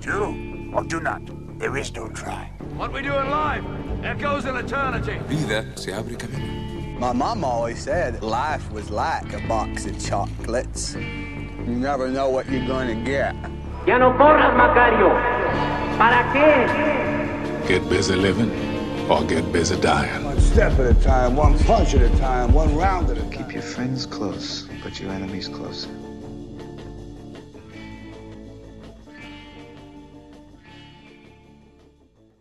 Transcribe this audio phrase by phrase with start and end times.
[0.00, 1.22] Do or do not.
[1.58, 2.52] There is no try.
[2.76, 3.64] What we do in life
[4.04, 5.18] echoes in eternity.
[5.26, 6.98] Vida se abre camino.
[6.98, 10.94] My mom always said life was like a box of chocolates.
[10.94, 13.34] You never know what you're going to get.
[13.86, 15.10] Ya no corras, Macario.
[15.96, 17.68] ¿Para qué?
[17.68, 18.50] Get busy living
[19.10, 20.24] or get busy dying.
[20.24, 23.30] One step at a time, one punch at a time, one round at a time.
[23.30, 25.88] Keep your friends close, but your enemies closer.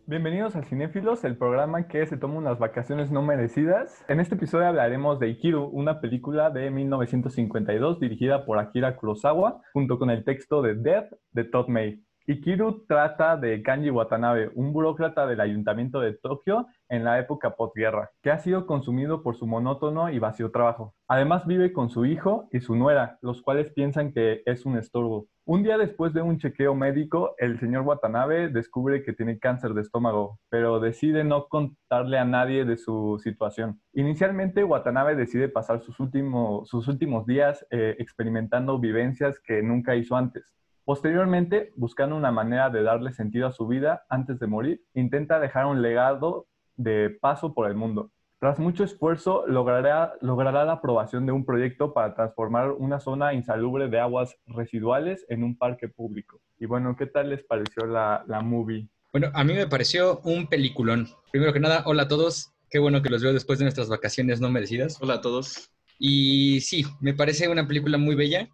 [0.09, 4.05] Bienvenidos a Cinéfilos, el programa que se toma unas vacaciones no merecidas.
[4.07, 9.99] En este episodio hablaremos de Ikiru, una película de 1952 dirigida por Akira Kurosawa, junto
[9.99, 12.02] con el texto de Death de Todd May.
[12.25, 18.09] Ikiru trata de Kanji Watanabe, un burócrata del ayuntamiento de Tokio en la época postguerra,
[18.21, 20.95] que ha sido consumido por su monótono y vacío trabajo.
[21.09, 25.27] Además vive con su hijo y su nuera, los cuales piensan que es un estorbo.
[25.50, 29.80] Un día después de un chequeo médico, el señor Watanabe descubre que tiene cáncer de
[29.80, 33.80] estómago, pero decide no contarle a nadie de su situación.
[33.94, 40.17] Inicialmente, Watanabe decide pasar sus, últimos, sus últimos días eh, experimentando vivencias que nunca hizo
[40.17, 40.54] antes.
[40.84, 45.67] Posteriormente, buscando una manera de darle sentido a su vida antes de morir, intenta dejar
[45.67, 48.11] un legado de paso por el mundo.
[48.39, 53.89] Tras mucho esfuerzo, logrará, logrará la aprobación de un proyecto para transformar una zona insalubre
[53.89, 56.39] de aguas residuales en un parque público.
[56.59, 58.88] Y bueno, ¿qué tal les pareció la, la movie?
[59.11, 61.08] Bueno, a mí me pareció un peliculón.
[61.31, 62.53] Primero que nada, hola a todos.
[62.69, 65.02] Qué bueno que los veo después de nuestras vacaciones no merecidas.
[65.02, 65.71] Hola a todos.
[65.97, 68.49] Y sí, me parece una película muy bella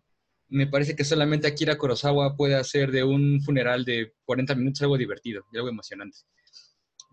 [0.54, 5.00] me parece que solamente Akira Kurosawa puede hacer de un funeral de 40 minutos algo
[5.00, 6.20] divertido y algo emocionante.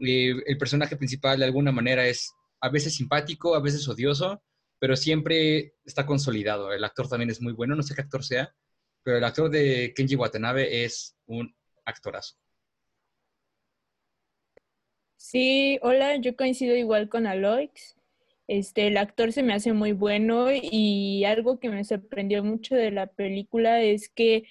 [0.00, 4.42] Eh, el personaje principal de alguna manera es a veces simpático, a veces odioso,
[4.78, 6.72] pero siempre está consolidado.
[6.72, 8.54] El actor también es muy bueno, no sé qué actor sea,
[9.02, 12.36] pero el actor de Kenji Watanabe es un actorazo.
[15.16, 17.96] Sí, hola, yo coincido igual con Aloix.
[18.48, 22.90] Este, el actor se me hace muy bueno y algo que me sorprendió mucho de
[22.90, 24.44] la película es que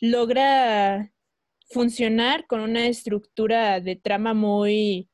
[0.00, 1.12] logra
[1.70, 5.08] funcionar con una estructura de trama muy,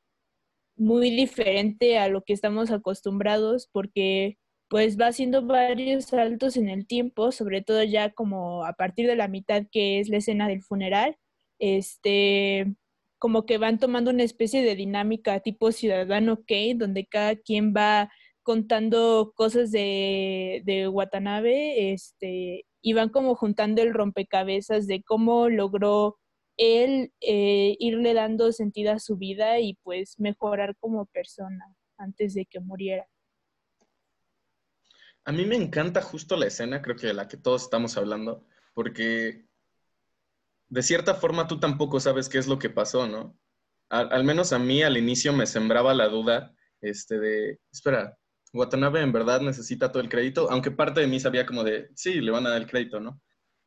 [0.75, 4.37] muy diferente a lo que estamos acostumbrados porque
[4.67, 9.15] pues va haciendo varios saltos en el tiempo, sobre todo ya como a partir de
[9.15, 11.17] la mitad que es la escena del funeral,
[11.59, 12.75] este,
[13.19, 18.11] como que van tomando una especie de dinámica tipo ciudadano Kane, donde cada quien va
[18.43, 26.17] contando cosas de, de Watanabe, este, y van como juntando el rompecabezas de cómo logró
[26.57, 32.45] él eh, irle dando sentido a su vida y pues mejorar como persona antes de
[32.45, 33.07] que muriera.
[35.25, 38.45] A mí me encanta justo la escena, creo que de la que todos estamos hablando,
[38.73, 39.45] porque
[40.69, 43.37] de cierta forma tú tampoco sabes qué es lo que pasó, ¿no?
[43.89, 48.17] Al, menos a mí al inicio me sembraba la duda este, de, espera,
[48.53, 52.21] Watanabe en verdad necesita todo el crédito, aunque parte de mí sabía como de, sí,
[52.21, 53.21] le van a dar el crédito, ¿no?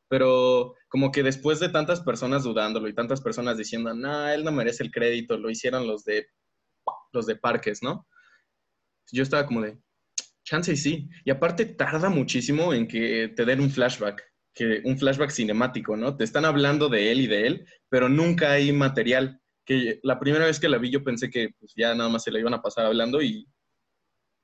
[0.08, 4.52] Pero como que después de tantas personas dudándolo y tantas personas diciendo, no, él no
[4.52, 6.26] merece el crédito, lo hicieron los de,
[7.12, 8.06] los de parques, ¿no?
[9.12, 9.78] Yo estaba como de,
[10.44, 11.08] chance y sí.
[11.24, 14.24] Y aparte tarda muchísimo en que te den un flashback
[14.58, 16.16] que un flashback cinemático, ¿no?
[16.16, 19.40] Te están hablando de él y de él, pero nunca hay material.
[19.64, 22.32] Que la primera vez que la vi yo pensé que pues, ya nada más se
[22.32, 23.46] la iban a pasar hablando y,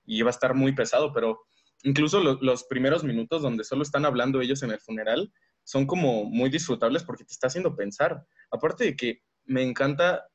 [0.07, 1.47] iba a estar muy pesado, pero
[1.83, 5.33] incluso los primeros minutos donde solo están hablando ellos en el funeral
[5.65, 8.25] son como muy disfrutables porque te está haciendo pensar.
[8.51, 10.27] Aparte de que me encanta,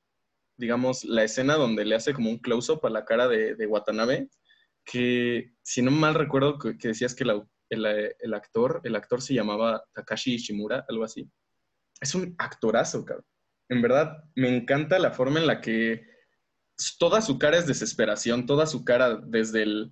[0.57, 4.29] digamos, la escena donde le hace como un close-up a la cara de, Watanabe,
[4.83, 9.83] que si no mal recuerdo que, decías que la, el, actor, el actor se llamaba
[9.93, 11.29] Takashi Ishimura, algo así.
[12.01, 13.25] Es un actorazo, cabrón.
[13.69, 16.03] En verdad, me encanta la forma en la que
[16.97, 19.91] toda su cara es desesperación, toda su cara desde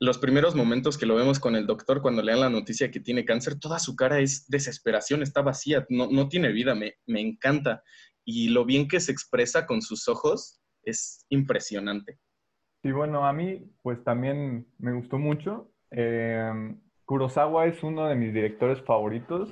[0.00, 3.00] los primeros momentos que lo vemos con el doctor cuando le dan la noticia que
[3.00, 7.20] tiene cáncer, toda su cara es desesperación, está vacía, no, no tiene vida, me, me
[7.20, 7.82] encanta.
[8.24, 12.18] Y lo bien que se expresa con sus ojos es impresionante.
[12.82, 15.72] Sí, bueno, a mí pues también me gustó mucho.
[15.90, 19.50] Eh, Kurosawa es uno de mis directores favoritos.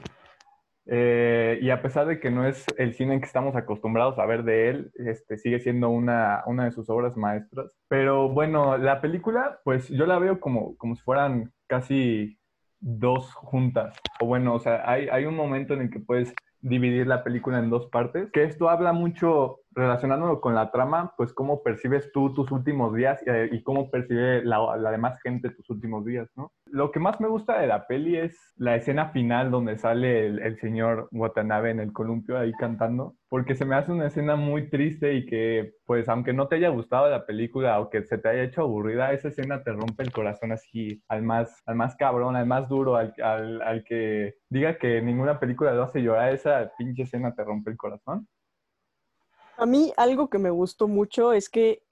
[0.88, 4.44] Eh, y a pesar de que no es el cine que estamos acostumbrados a ver
[4.44, 7.73] de él, este, sigue siendo una, una de sus obras maestras.
[7.88, 12.38] Pero bueno, la película, pues yo la veo como, como si fueran casi
[12.79, 13.97] dos juntas.
[14.21, 17.59] O bueno, o sea, hay, hay un momento en el que puedes dividir la película
[17.59, 22.32] en dos partes, que esto habla mucho relacionándolo con la trama, pues cómo percibes tú
[22.32, 26.50] tus últimos días y, y cómo percibe la, la, demás gente tus últimos días, ¿no?
[26.64, 30.38] Lo que más me gusta de la peli es la escena final donde sale el,
[30.40, 34.70] el señor Watanabe en el columpio ahí cantando, porque se me hace una escena muy
[34.70, 38.31] triste y que, pues, aunque no te haya gustado la película o que se te
[38.31, 42.34] haya hecho aburrida, esa escena te rompe el corazón así al más, al más cabrón,
[42.34, 46.73] al más duro, al, al, al que diga que ninguna película lo hace llorar, esa
[46.78, 48.26] pinche escena te rompe el corazón.
[49.56, 51.82] A mí algo que me gustó mucho es que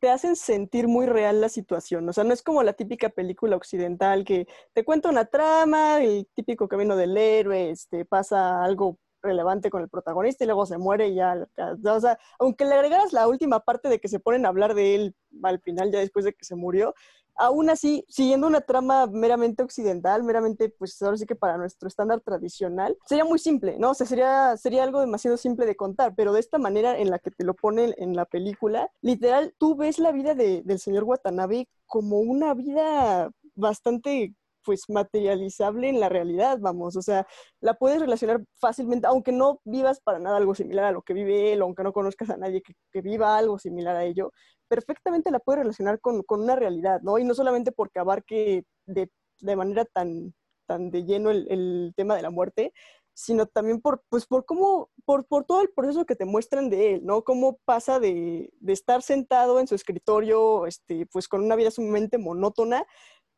[0.00, 2.08] te hacen sentir muy real la situación.
[2.08, 6.28] O sea, no es como la típica película occidental que te cuenta una trama, el
[6.34, 11.08] típico camino del héroe, este, pasa algo relevante con el protagonista y luego se muere
[11.08, 11.46] y ya.
[11.84, 14.94] O sea, aunque le agregaras la última parte de que se ponen a hablar de
[14.94, 16.94] él al final, ya después de que se murió,
[17.36, 22.20] aún así, siguiendo una trama meramente occidental, meramente, pues ahora sí que para nuestro estándar
[22.20, 23.90] tradicional, sería muy simple, ¿no?
[23.90, 27.18] O sea, sería, sería algo demasiado simple de contar, pero de esta manera en la
[27.18, 31.04] que te lo ponen en la película, literal, tú ves la vida de, del señor
[31.04, 37.26] Watanabe como una vida bastante pues materializable en la realidad, vamos, o sea,
[37.60, 41.52] la puedes relacionar fácilmente, aunque no vivas para nada algo similar a lo que vive
[41.52, 44.32] él, aunque no conozcas a nadie que, que viva algo similar a ello,
[44.68, 47.18] perfectamente la puedes relacionar con, con, una realidad, ¿no?
[47.18, 50.34] Y no solamente porque abarque de, de manera tan,
[50.66, 52.72] tan de lleno el, el, tema de la muerte,
[53.14, 56.94] sino también por, pues por cómo, por, por todo el proceso que te muestran de
[56.94, 57.22] él, ¿no?
[57.22, 62.18] Cómo pasa de, de estar sentado en su escritorio, este, pues con una vida sumamente
[62.18, 62.84] monótona,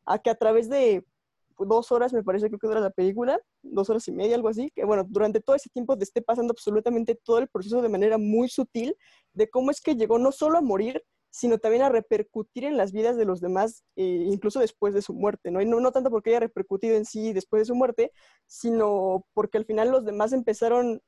[0.05, 1.05] a que a través de
[1.59, 4.71] dos horas, me parece creo que dura la película, dos horas y media, algo así,
[4.75, 8.17] que bueno, durante todo ese tiempo te esté pasando absolutamente todo el proceso de manera
[8.17, 8.95] muy sutil
[9.33, 12.91] de cómo es que llegó no solo a morir, sino también a repercutir en las
[12.91, 15.61] vidas de los demás, eh, incluso después de su muerte, ¿no?
[15.61, 18.11] Y no, no tanto porque haya repercutido en sí después de su muerte,
[18.47, 21.01] sino porque al final los demás empezaron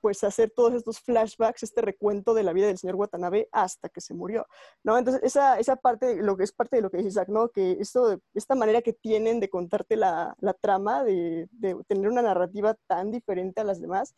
[0.00, 4.00] pues hacer todos estos flashbacks, este recuento de la vida del señor Watanabe hasta que
[4.00, 4.46] se murió,
[4.82, 4.98] ¿no?
[4.98, 7.48] Entonces, esa, esa parte, lo que es parte de lo que dice Isaac, ¿no?
[7.50, 12.22] Que esto, esta manera que tienen de contarte la, la trama, de, de, tener una
[12.22, 14.14] narrativa tan diferente a las demás,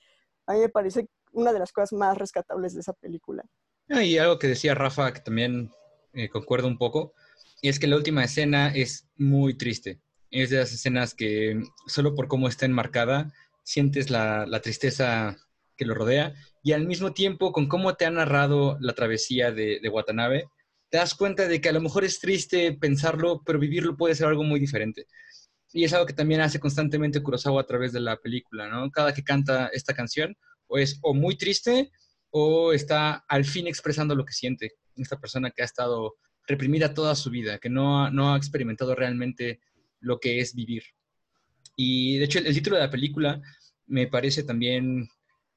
[0.47, 3.45] a mí me parece una de las cosas más rescatables de esa película.
[3.89, 5.71] Ah, y algo que decía Rafa, que también
[6.13, 7.15] eh, concuerdo un poco,
[7.61, 10.01] y es que la última escena es muy triste.
[10.31, 13.33] Es de las escenas que solo por cómo está enmarcada,
[13.63, 15.37] sientes la, la tristeza
[15.83, 16.33] que lo rodea
[16.63, 20.47] y al mismo tiempo con cómo te ha narrado la travesía de, de, Watanabe,
[20.91, 24.29] te das cuenta de que a lo mejor es triste pensarlo, pero vivirlo puede ser
[24.29, 25.07] algo muy diferente.
[25.73, 28.91] Y es algo que también hace constantemente Kurosawa a través de la película, ¿no?
[28.91, 30.37] Cada que canta esta canción,
[30.69, 31.91] o es o muy triste
[32.31, 34.75] o está al fin expresando lo que siente.
[34.97, 36.15] Esta persona que ha estado
[36.47, 39.61] reprimida toda su vida, que no no ha experimentado realmente
[40.01, 40.85] lo que es vivir.
[41.75, 43.43] Y de hecho el, el título de la película
[43.87, 45.09] me parece también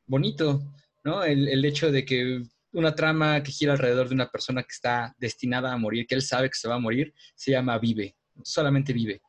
[0.07, 0.63] bonito,
[1.03, 1.23] ¿no?
[1.23, 2.43] El, el, hecho de que
[2.73, 6.21] una trama que gira alrededor de una persona que está destinada a morir, que él
[6.21, 9.21] sabe que se va a morir, se llama Vive, solamente Vive.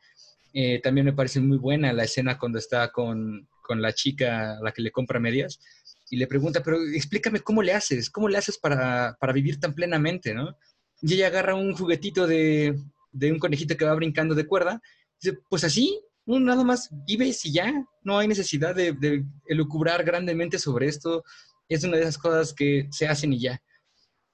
[0.53, 4.63] Eh, también me parece muy buena la escena cuando está con, con, la chica a
[4.63, 5.61] la que le compra medias
[6.09, 9.75] y le pregunta, pero explícame cómo le haces, cómo le haces para, para vivir tan
[9.75, 10.57] plenamente, ¿no?
[11.03, 12.75] Y ella agarra un juguetito de,
[13.13, 14.81] de un conejito que va brincando de cuerda,
[15.21, 20.05] dice, pues así, no, nada más vives y ya, no hay necesidad de, de elucubrar
[20.05, 21.23] grandemente sobre esto,
[21.69, 23.61] es una de esas cosas que se hacen y ya.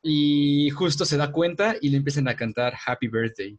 [0.02, 3.58] Y justo se da cuenta y le empiezan a cantar Happy Birthday.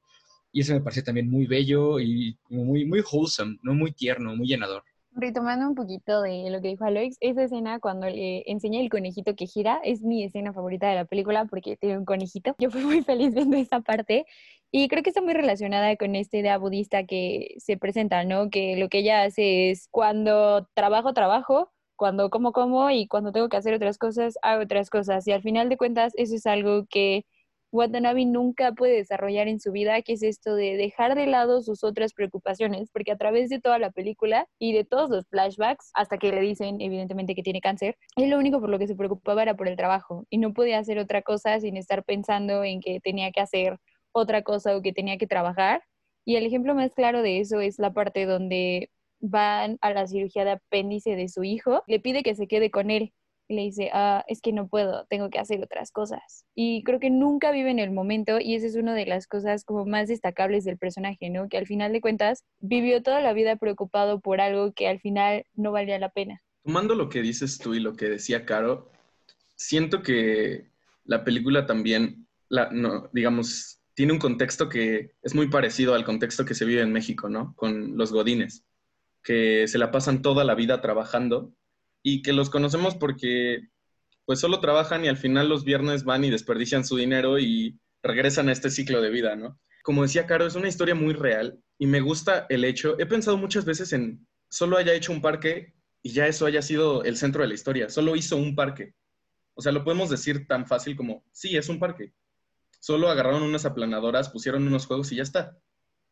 [0.51, 3.73] Y eso me parece también muy bello y muy, muy wholesome, ¿no?
[3.73, 4.83] muy tierno, muy llenador.
[5.15, 9.35] Retomando un poquito de lo que dijo Aloix, esa escena cuando le enseña el conejito
[9.35, 12.55] que gira es mi escena favorita de la película porque tiene un conejito.
[12.57, 14.25] Yo fui muy feliz viendo esa parte
[14.71, 18.49] y creo que está muy relacionada con esta idea budista que se presenta, ¿no?
[18.49, 23.49] Que lo que ella hace es cuando trabajo, trabajo, cuando como, como y cuando tengo
[23.49, 25.27] que hacer otras cosas, hago otras cosas.
[25.27, 27.25] Y al final de cuentas, eso es algo que
[27.73, 31.83] Watanabe nunca puede desarrollar en su vida, que es esto de dejar de lado sus
[31.83, 36.19] otras preocupaciones, porque a través de toda la película y de todos los flashbacks, hasta
[36.19, 39.41] que le dicen evidentemente que tiene cáncer, él lo único por lo que se preocupaba
[39.41, 42.99] era por el trabajo y no podía hacer otra cosa sin estar pensando en que
[42.99, 43.79] tenía que hacer
[44.11, 45.81] otra cosa o que tenía que trabajar.
[46.25, 50.45] Y el ejemplo más claro de eso es la parte donde van a la cirugía
[50.45, 53.13] de apéndice de su hijo, le pide que se quede con él
[53.47, 56.45] y le dice, ah, es que no puedo, tengo que hacer otras cosas.
[56.55, 59.65] Y creo que nunca vive en el momento y esa es una de las cosas
[59.65, 61.49] como más destacables del personaje, ¿no?
[61.49, 65.45] Que al final de cuentas vivió toda la vida preocupado por algo que al final
[65.53, 66.41] no valía la pena.
[66.63, 68.89] Tomando lo que dices tú y lo que decía Caro,
[69.55, 70.69] siento que
[71.05, 76.45] la película también, la, no, digamos, tiene un contexto que es muy parecido al contexto
[76.45, 77.53] que se vive en México, ¿no?
[77.55, 78.63] Con los godines,
[79.21, 81.53] que se la pasan toda la vida trabajando
[82.03, 83.69] y que los conocemos porque
[84.25, 88.49] pues solo trabajan y al final los viernes van y desperdician su dinero y regresan
[88.49, 89.59] a este ciclo de vida, ¿no?
[89.83, 93.37] Como decía Caro, es una historia muy real y me gusta el hecho, he pensado
[93.37, 97.41] muchas veces en solo haya hecho un parque y ya eso haya sido el centro
[97.41, 98.93] de la historia, solo hizo un parque.
[99.55, 102.13] O sea, lo podemos decir tan fácil como, sí, es un parque.
[102.79, 105.57] Solo agarraron unas aplanadoras, pusieron unos juegos y ya está.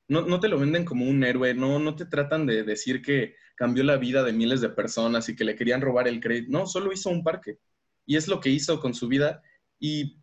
[0.07, 3.36] No, no te lo venden como un héroe, no, no te tratan de decir que
[3.62, 6.51] cambió la vida de miles de personas y que le querían robar el crédito.
[6.51, 7.60] No, solo hizo un parque.
[8.08, 9.44] Y es lo que hizo con su vida.
[9.80, 10.18] Y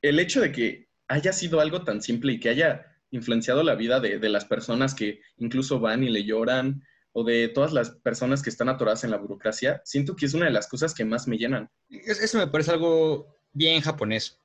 [0.00, 3.98] el hecho de que haya sido algo tan simple y que haya influenciado la vida
[3.98, 8.44] de, de las personas que incluso van y le lloran, o de todas las personas
[8.44, 11.26] que están atoradas en la burocracia, siento que es una de las cosas que más
[11.26, 11.68] me llenan.
[11.90, 14.38] Eso me parece algo bien japonés,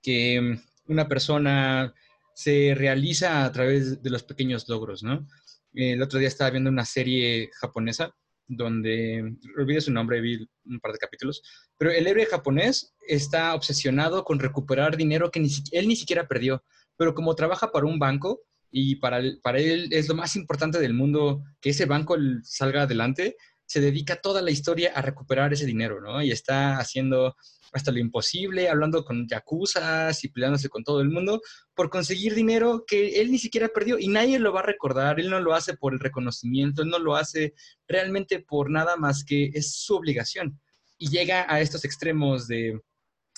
[0.00, 1.92] que mm, una persona
[2.34, 5.26] se realiza a través de los pequeños logros, ¿no?
[5.74, 8.14] El otro día estaba viendo una serie japonesa
[8.46, 11.42] donde, olvidé su nombre, vi un par de capítulos,
[11.78, 15.40] pero el héroe japonés está obsesionado con recuperar dinero que
[15.72, 16.62] él ni siquiera perdió,
[16.96, 18.42] pero como trabaja para un banco,
[18.76, 23.80] y para él es lo más importante del mundo que ese banco salga adelante, se
[23.80, 26.22] dedica toda la historia a recuperar ese dinero, ¿no?
[26.22, 27.36] Y está haciendo
[27.72, 31.40] hasta lo imposible, hablando con yacuzas y peleándose con todo el mundo
[31.74, 35.28] por conseguir dinero que él ni siquiera perdió y nadie lo va a recordar, él
[35.28, 37.54] no lo hace por el reconocimiento, él no lo hace
[37.88, 40.60] realmente por nada más que es su obligación.
[40.98, 42.80] Y llega a estos extremos de,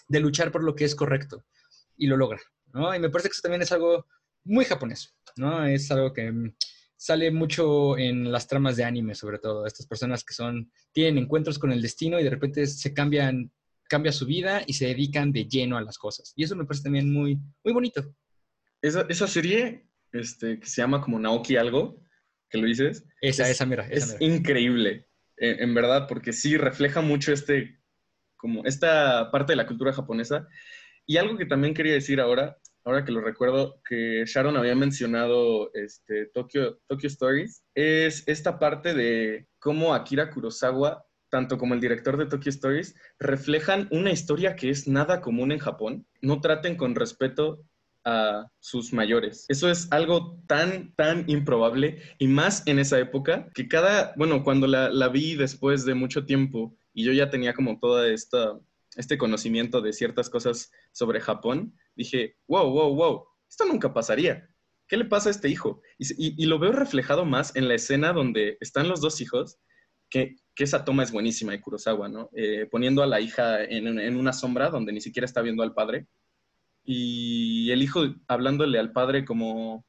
[0.09, 1.45] de luchar por lo que es correcto
[1.97, 2.41] y lo logra,
[2.75, 2.95] ¿no?
[2.95, 4.07] Y me parece que eso también es algo
[4.45, 5.65] muy japonés, ¿no?
[5.65, 6.31] Es algo que
[7.07, 9.65] sale mucho en las tramas de anime, sobre todo.
[9.65, 13.53] Estas personas que son, tienen encuentros con el destino y de repente se cambian,
[13.89, 16.33] cambia su vida y se dedican de lleno a las cosas.
[16.35, 18.13] Y eso me parece también muy, muy bonito.
[18.83, 22.03] Esa, esa serie, este, que se llama como Naoki algo,
[22.51, 23.05] que lo dices.
[23.21, 23.87] Esa, es, esa, mira.
[23.89, 27.79] es increíble, en, en verdad, porque sí refleja mucho este,
[28.37, 30.49] como esta parte de la cultura japonesa.
[31.07, 35.73] Y algo que también quería decir ahora ahora que lo recuerdo, que Sharon había mencionado
[35.75, 42.27] este, Tokyo, Stories, es esta parte de cómo Akira Kurosawa, tanto como el director de
[42.27, 46.07] Tokyo Stories, reflejan una historia que es nada común en Japón.
[46.23, 47.65] No traten con respeto
[48.05, 49.47] a sus mayores.
[49.49, 54.69] Eso es algo tan, tan improbable y más en esa época que cada, bueno, cuando
[54.69, 58.57] la, la vi después de mucho tiempo y yo ya tenía como toda esta
[58.97, 64.49] este conocimiento de ciertas cosas sobre Japón, dije, wow, wow, wow, esto nunca pasaría.
[64.87, 65.83] ¿Qué le pasa a este hijo?
[65.99, 69.59] Y, lo veo reflejado más en la escena donde están los dos hijos,
[70.09, 72.31] que, esa toma es buenísima de Kurosawa, ¿no?
[72.35, 75.75] Eh, poniendo a la hija en, en, una sombra donde ni siquiera está viendo al
[75.75, 76.07] padre.
[76.85, 79.85] Y el hijo hablándole al padre como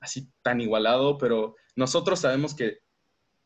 [0.00, 2.78] así tan igualado, pero nosotros sabemos que,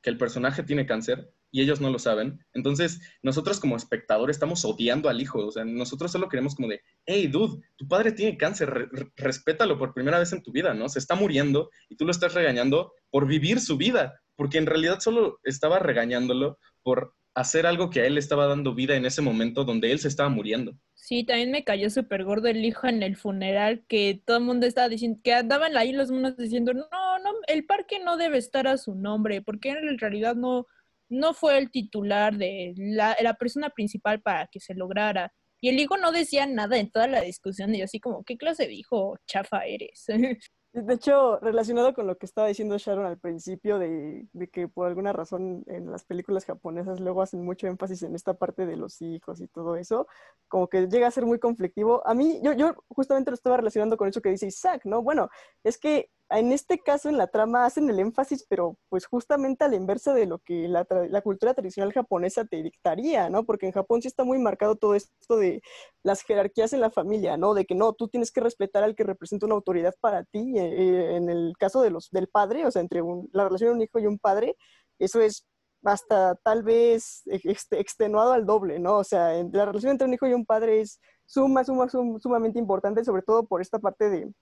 [0.01, 2.38] que el personaje tiene cáncer y ellos no lo saben.
[2.52, 5.47] Entonces, nosotros como espectadores estamos odiando al hijo.
[5.47, 9.95] O sea, nosotros solo queremos como de, hey, dude, tu padre tiene cáncer, respétalo por
[9.95, 10.88] primera vez en tu vida, ¿no?
[10.88, 15.00] Se está muriendo y tú lo estás regañando por vivir su vida, porque en realidad
[15.00, 19.23] solo estaba regañándolo por hacer algo que a él le estaba dando vida en ese
[19.23, 20.75] momento donde él se estaba muriendo.
[20.95, 24.66] Sí, también me cayó súper gordo el hijo en el funeral, que todo el mundo
[24.66, 28.66] estaba diciendo, que andaban ahí los monos diciendo, no, no, el parque no debe estar
[28.69, 30.66] a su nombre, porque en realidad no,
[31.11, 35.33] no fue el titular de la, persona principal para que se lograra.
[35.61, 38.38] Y el hijo no decía nada en toda la discusión, y yo así como, ¿qué
[38.38, 40.07] clase de hijo chafa eres?
[40.73, 44.87] De hecho, relacionado con lo que estaba diciendo Sharon al principio, de, de, que por
[44.87, 49.02] alguna razón en las películas japonesas luego hacen mucho énfasis en esta parte de los
[49.02, 50.07] hijos y todo eso,
[50.47, 52.07] como que llega a ser muy conflictivo.
[52.07, 55.02] A mí, yo, yo justamente lo estaba relacionando con eso que dice Isaac, ¿no?
[55.02, 55.29] Bueno,
[55.64, 59.69] es que en este caso, en la trama, hacen el énfasis, pero pues justamente a
[59.69, 63.45] la inversa de lo que la, la, cultura tradicional japonesa te dictaría, ¿no?
[63.45, 65.61] Porque en Japón sí está muy marcado todo esto de
[66.05, 67.55] las jerarquías en la familia, ¿no?
[67.55, 70.59] De que no, tú tienes que respetar al que representa una autoridad para ti.
[70.59, 73.75] Eh, eh en el caso de los, del padre, o sea, entre la relación de
[73.77, 74.57] un hijo y un padre,
[74.99, 75.47] eso es
[75.85, 78.99] hasta tal vez extenuado al doble, ¿no?
[78.99, 82.59] O sea, la relación entre un hijo y un padre es suma, suma, sum, sumamente
[82.59, 84.33] importante, sobre todo por esta parte de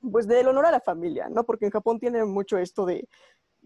[0.00, 1.44] pues del honor a la familia, ¿no?
[1.44, 3.08] Porque en Japón tienen mucho esto de,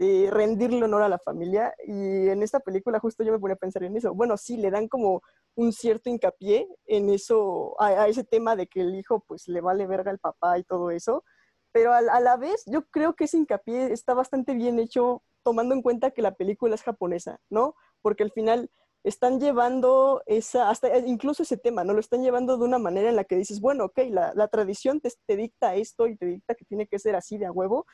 [0.01, 3.59] de rendirle honor a la familia y en esta película justo yo me ponía a
[3.59, 4.15] pensar en eso.
[4.15, 5.21] Bueno, sí, le dan como
[5.57, 9.61] un cierto hincapié en eso, a, a ese tema de que el hijo pues le
[9.61, 11.23] vale verga al papá y todo eso,
[11.71, 15.75] pero a, a, la vez yo creo que ese hincapié está bastante bien hecho tomando
[15.75, 17.75] en cuenta que la película es japonesa, ¿no?
[18.01, 18.71] Porque al final
[19.03, 21.95] están llevando esa, hasta incluso ese tema, ¿no?
[21.95, 25.37] Lo están llevando de una manera en la que dices, bueno, ok, la, tradición te,
[25.37, 27.87] dicta esto y te dicta que tiene que ser así de a huevo,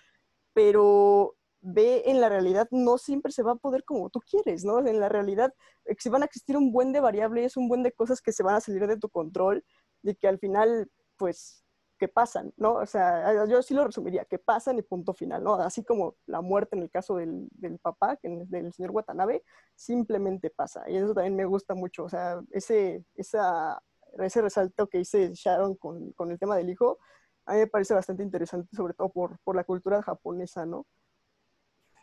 [0.52, 4.86] pero ve en la realidad no siempre se va a poder como tú quieres, ¿no?
[4.86, 5.52] En la realidad
[5.98, 8.56] si van a existir un buen de variables, un buen de cosas que se van
[8.56, 9.64] a salir de tu control
[10.02, 11.64] y que al final, pues,
[11.98, 12.74] que pasan, ¿no?
[12.74, 15.54] O sea, yo sí lo resumiría, que pasan y punto final, ¿no?
[15.54, 19.42] Así como la muerte en el caso del, del papá, del señor Watanabe,
[19.74, 20.88] simplemente pasa.
[20.88, 23.82] Y eso también me gusta mucho, o sea, ese, esa,
[24.18, 26.98] ese resalto que hice Sharon con, con el tema del hijo,
[27.46, 30.86] a mí me parece bastante interesante, sobre todo por, por la cultura japonesa, ¿no?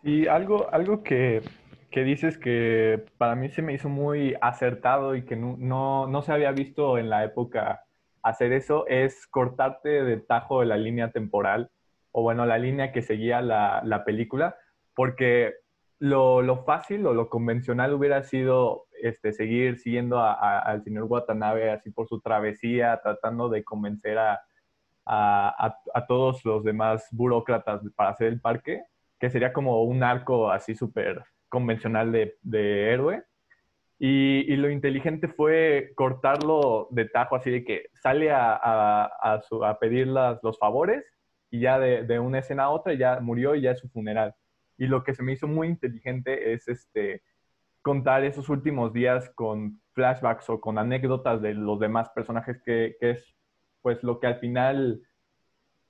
[0.01, 1.41] Y algo, algo que,
[1.91, 6.21] que, dices que para mí se me hizo muy acertado y que no, no, no,
[6.21, 7.85] se había visto en la época
[8.23, 11.69] hacer eso es cortarte de tajo de la línea temporal
[12.13, 14.55] o bueno, la línea que seguía la, la película,
[14.95, 15.55] porque
[15.99, 21.71] lo, lo, fácil o lo convencional hubiera sido este, seguir siguiendo a, al señor Watanabe
[21.71, 24.41] así por su travesía, tratando de convencer a,
[25.05, 28.83] a, a, todos los demás burócratas para hacer el parque,
[29.19, 33.23] que sería como un arco así súper convencional de, de héroe.
[34.05, 40.07] Y, y, lo inteligente fue cortarlo de tajo, así de que sale a, a, pedir
[40.07, 41.05] los favores
[41.49, 44.35] y ya de, una escena a otra ya murió y ya es su funeral.
[44.77, 47.23] Y lo que se me hizo muy inteligente es este,
[47.81, 53.11] contar esos últimos días con flashbacks o con anécdotas de los demás personajes, que, que
[53.11, 53.33] es
[53.81, 55.01] pues lo que al final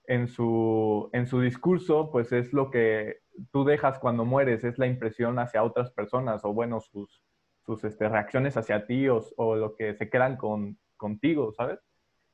[0.06, 4.86] en su, en su discurso, pues es lo que tú dejas cuando mueres, es la
[4.86, 7.24] impresión hacia otras personas o bueno, sus,
[7.66, 11.80] sus este, reacciones hacia ti o, lo que se quedan con, contigo, ¿sabes?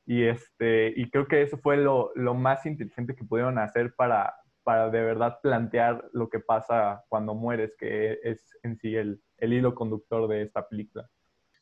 [0.06, 4.34] Y, este, y creo que eso fue lo, lo más inteligente que pudieron hacer para,
[4.62, 9.52] para de verdad plantear lo que pasa cuando mueres, que es en sí el, el
[9.52, 11.08] hilo conductor de esta película.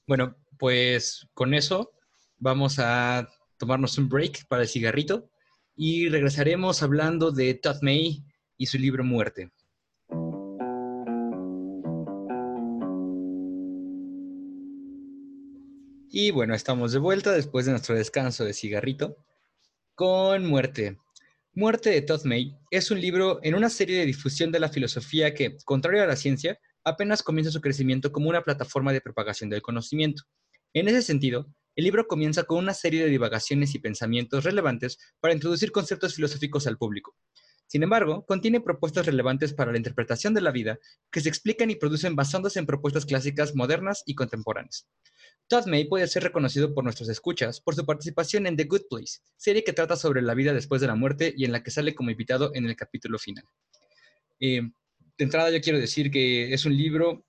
[0.07, 1.93] Bueno, pues con eso
[2.39, 5.29] vamos a tomarnos un break para el cigarrito
[5.77, 8.25] y regresaremos hablando de Todd May
[8.57, 9.51] y su libro Muerte.
[16.21, 19.25] Y bueno, estamos de vuelta después de nuestro descanso de cigarrito
[19.95, 20.99] con Muerte.
[21.53, 25.33] Muerte de Todd May es un libro en una serie de difusión de la filosofía
[25.33, 29.63] que, contrario a la ciencia, apenas comienza su crecimiento como una plataforma de propagación del
[29.63, 30.25] conocimiento.
[30.75, 31.47] En ese sentido,
[31.77, 36.67] el libro comienza con una serie de divagaciones y pensamientos relevantes para introducir conceptos filosóficos
[36.67, 37.15] al público.
[37.69, 40.79] Sin embargo, contiene propuestas relevantes para la interpretación de la vida
[41.13, 44.89] que se explican y producen basándose en propuestas clásicas modernas y contemporáneas.
[45.49, 49.21] Todd May puede ser reconocido por nuestros escuchas por su participación en The Good Place,
[49.37, 51.95] serie que trata sobre la vida después de la muerte y en la que sale
[51.95, 53.45] como invitado en el capítulo final.
[54.41, 57.27] Eh, de entrada yo quiero decir que es un libro,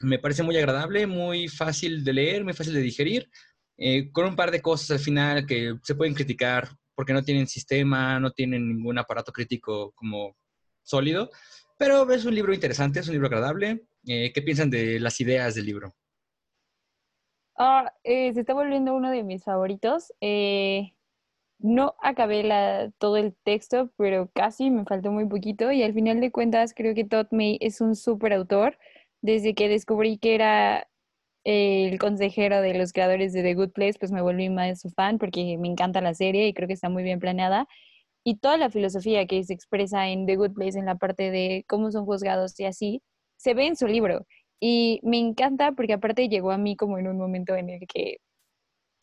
[0.00, 3.30] me parece muy agradable, muy fácil de leer, muy fácil de digerir,
[3.76, 7.46] eh, con un par de cosas al final que se pueden criticar porque no tienen
[7.46, 10.34] sistema, no tienen ningún aparato crítico como
[10.82, 11.30] sólido,
[11.78, 13.84] pero es un libro interesante, es un libro agradable.
[14.06, 15.94] Eh, ¿Qué piensan de las ideas del libro?
[17.56, 20.12] Ah, eh, se está volviendo uno de mis favoritos.
[20.20, 20.94] Eh,
[21.58, 26.30] no acabé todo el texto, pero casi me faltó muy poquito y al final de
[26.30, 28.78] cuentas creo que Todd May es un súper autor.
[29.20, 30.88] Desde que descubrí que era
[31.48, 35.18] el consejero de los creadores de The Good Place, pues me volví más su fan
[35.18, 37.68] porque me encanta la serie y creo que está muy bien planeada.
[38.24, 41.64] Y toda la filosofía que se expresa en The Good Place, en la parte de
[41.68, 43.02] cómo son juzgados y así,
[43.36, 44.26] se ve en su libro.
[44.60, 48.18] Y me encanta porque aparte llegó a mí como en un momento en el que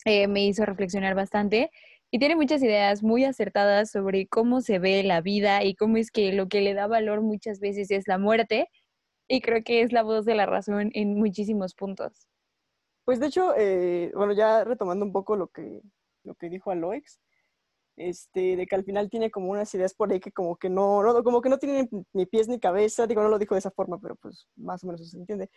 [0.05, 1.71] eh, me hizo reflexionar bastante
[2.11, 6.11] y tiene muchas ideas muy acertadas sobre cómo se ve la vida y cómo es
[6.11, 8.69] que lo que le da valor muchas veces es la muerte.
[9.29, 12.27] Y creo que es la voz de la razón en muchísimos puntos.
[13.05, 15.81] Pues de hecho, eh, bueno, ya retomando un poco lo que,
[16.23, 17.19] lo que dijo Aloix,
[17.95, 21.03] este, de que al final tiene como unas ideas por ahí que como que no,
[21.03, 23.71] no, como que no tienen ni pies ni cabeza, digo, no lo dijo de esa
[23.71, 25.49] forma, pero pues más o menos se entiende.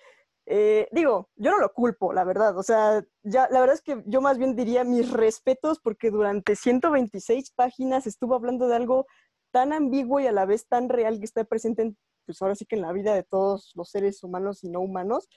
[0.47, 4.03] Eh, digo, yo no lo culpo, la verdad, o sea, ya, la verdad es que
[4.07, 9.07] yo más bien diría mis respetos porque durante 126 páginas estuvo hablando de algo
[9.51, 12.67] tan ambiguo y a la vez tan real que está presente en, pues ahora sí
[12.67, 15.29] que en la vida de todos los seres humanos y no humanos,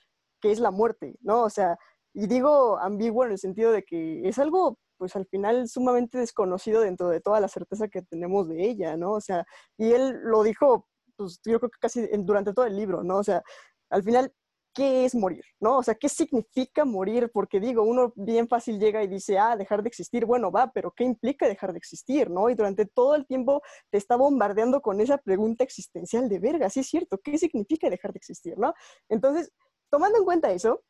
[0.42, 1.44] que es la muerte, ¿no?
[1.44, 1.78] O sea,
[2.14, 6.82] y digo ambiguo en el sentido de que es algo, pues al final sumamente desconocido
[6.82, 9.14] dentro de toda la certeza que tenemos de ella, ¿no?
[9.14, 9.46] O sea,
[9.78, 13.18] y él lo dijo, pues yo creo que casi durante todo el libro, ¿no?
[13.18, 13.44] O sea,
[13.90, 14.34] al final,
[14.74, 15.44] ¿qué es morir?
[15.60, 15.78] ¿No?
[15.78, 17.30] O sea, ¿qué significa morir?
[17.34, 20.92] Porque digo, uno bien fácil llega y dice, ah, dejar de existir, bueno, va, pero
[20.96, 22.30] ¿qué implica dejar de existir?
[22.30, 22.50] ¿No?
[22.50, 26.82] Y durante todo el tiempo te está bombardeando con esa pregunta existencial de verga, sí
[26.82, 28.58] es cierto, ¿qué significa dejar de existir?
[28.58, 28.74] ¿No?
[29.10, 29.52] Entonces,
[29.90, 30.84] tomando en cuenta eso,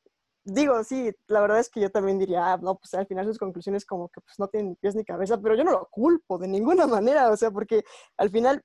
[0.53, 3.37] digo, sí, la verdad es que yo también diría, ah, no, pues al final sus
[3.39, 6.47] conclusiones como que pues no tienen pies ni cabeza, pero yo no lo culpo de
[6.47, 7.83] ninguna manera, o sea, porque
[8.17, 8.63] al final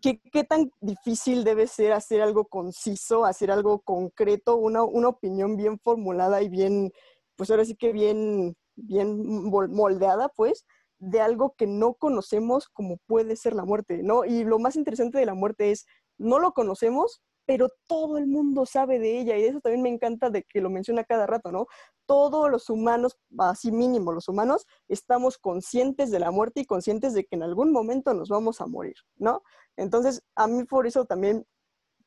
[0.00, 5.56] ¿qué, qué tan difícil debe ser hacer algo conciso, hacer algo concreto, una, una opinión
[5.56, 6.92] bien formulada y bien,
[7.36, 9.18] pues ahora sí que bien, bien
[9.50, 10.64] mol- moldeada, pues,
[10.98, 14.24] de algo que no conocemos como puede ser la muerte, ¿no?
[14.24, 15.86] Y lo más interesante de la muerte es,
[16.18, 20.30] no lo conocemos, pero todo el mundo sabe de ella y eso también me encanta
[20.30, 21.66] de que lo menciona cada rato, ¿no?
[22.06, 27.24] Todos los humanos, así mínimo los humanos, estamos conscientes de la muerte y conscientes de
[27.24, 29.42] que en algún momento nos vamos a morir, ¿no?
[29.76, 31.44] Entonces, a mí por eso también,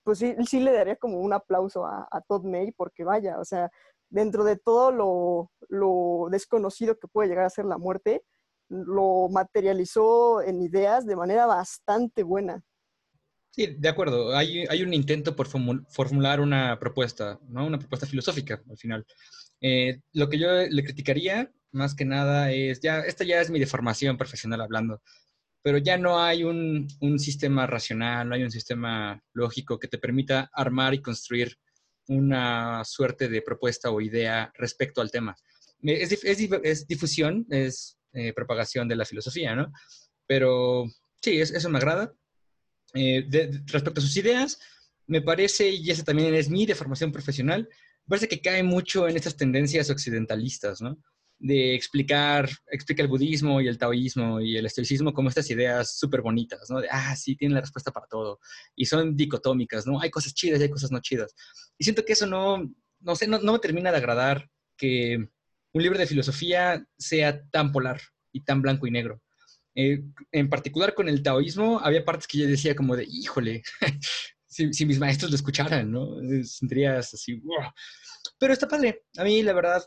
[0.04, 3.70] pues sí, sí le daría como un aplauso a, Todd May, porque vaya, o sea,
[4.10, 8.24] dentro de todo lo, lo desconocido que puede llegar a ser la muerte,
[8.68, 12.64] lo materializó en ideas de manera bastante buena.
[13.56, 14.36] Sí, de acuerdo.
[14.36, 17.66] Hay, hay un intento por formu- formular una propuesta, ¿no?
[17.66, 19.06] Una propuesta filosófica al final.
[19.62, 23.60] Eh, lo que yo le criticaría, más que nada, es ya, esta ya es mi
[23.60, 25.02] deformación profesional hablando,
[25.64, 29.98] pero ya no hay un, un sistema racional, no hay un sistema lógico que te
[30.00, 31.58] permita armar y construir
[32.08, 35.36] una suerte de propuesta o idea respecto al tema.
[35.84, 39.72] Eh, Es, es es difusión, es eh, propagación de la filosofía, ¿no?
[40.28, 40.86] Pero
[41.22, 42.14] sí, es- eso me agrada.
[42.96, 44.60] Eh, de- respecto a sus ideas,
[45.08, 47.70] me parece, y esa también es mi deformación profesional,
[48.08, 50.98] parece que cae mucho en estas tendencias occidentalistas, ¿no?
[51.38, 56.22] De explicar, explica el budismo y el taoísmo y el estoicismo como estas ideas súper
[56.22, 56.80] bonitas, ¿no?
[56.82, 58.40] De, ah, sí, tienen la respuesta para todo.
[58.76, 60.00] Y son dicotómicas, ¿no?
[60.02, 61.36] Hay cosas chidas y hay cosas no chidas.
[61.78, 65.30] Y siento que eso no, no sé, no me termina de agradar que
[65.74, 68.00] un libro de filosofía sea tan polar
[68.32, 69.22] y tan blanco y negro.
[69.76, 73.62] Eh, en particular con el taoísmo, había partes que yo decía como de, híjole,
[74.48, 76.22] si, si mis maestros lo escucharan, ¿no?
[76.22, 77.74] Eh, Sentirías así, "Uah".
[78.40, 79.04] Pero está padre.
[79.18, 79.84] A mí, la verdad,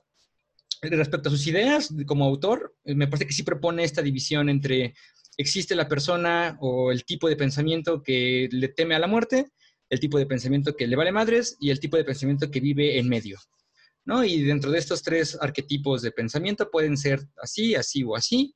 [0.83, 4.94] respecto a sus ideas como autor, eh, me parece que sí propone esta división entre
[5.37, 9.53] existe la persona o el tipo de pensamiento que le teme a la muerte,
[9.88, 12.98] el tipo de pensamiento que le vale madres y el tipo de pensamiento que vive
[12.98, 13.38] en medio.
[14.05, 14.24] ¿no?
[14.24, 18.55] Y dentro de estos tres arquetipos de pensamiento pueden ser así, así o así,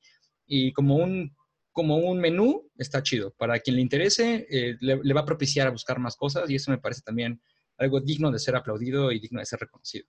[0.53, 1.35] y como un,
[1.71, 3.33] como un menú está chido.
[3.37, 6.55] Para quien le interese, eh, le, le va a propiciar a buscar más cosas y
[6.55, 7.41] eso me parece también
[7.79, 10.05] algo digno de ser aplaudido y digno de ser reconocido.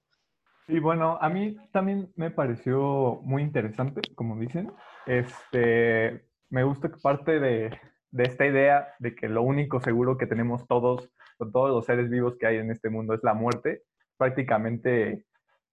[0.68, 4.70] Y bueno, a mí también me pareció muy interesante, como dicen.
[5.06, 7.78] Este, me gusta que parte de,
[8.10, 12.10] de esta idea de que lo único seguro que tenemos todos, con todos los seres
[12.10, 13.82] vivos que hay en este mundo, es la muerte.
[14.16, 15.26] Prácticamente,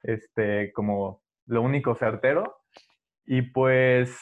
[0.03, 2.57] este, como lo único certero.
[3.25, 4.17] Y pues,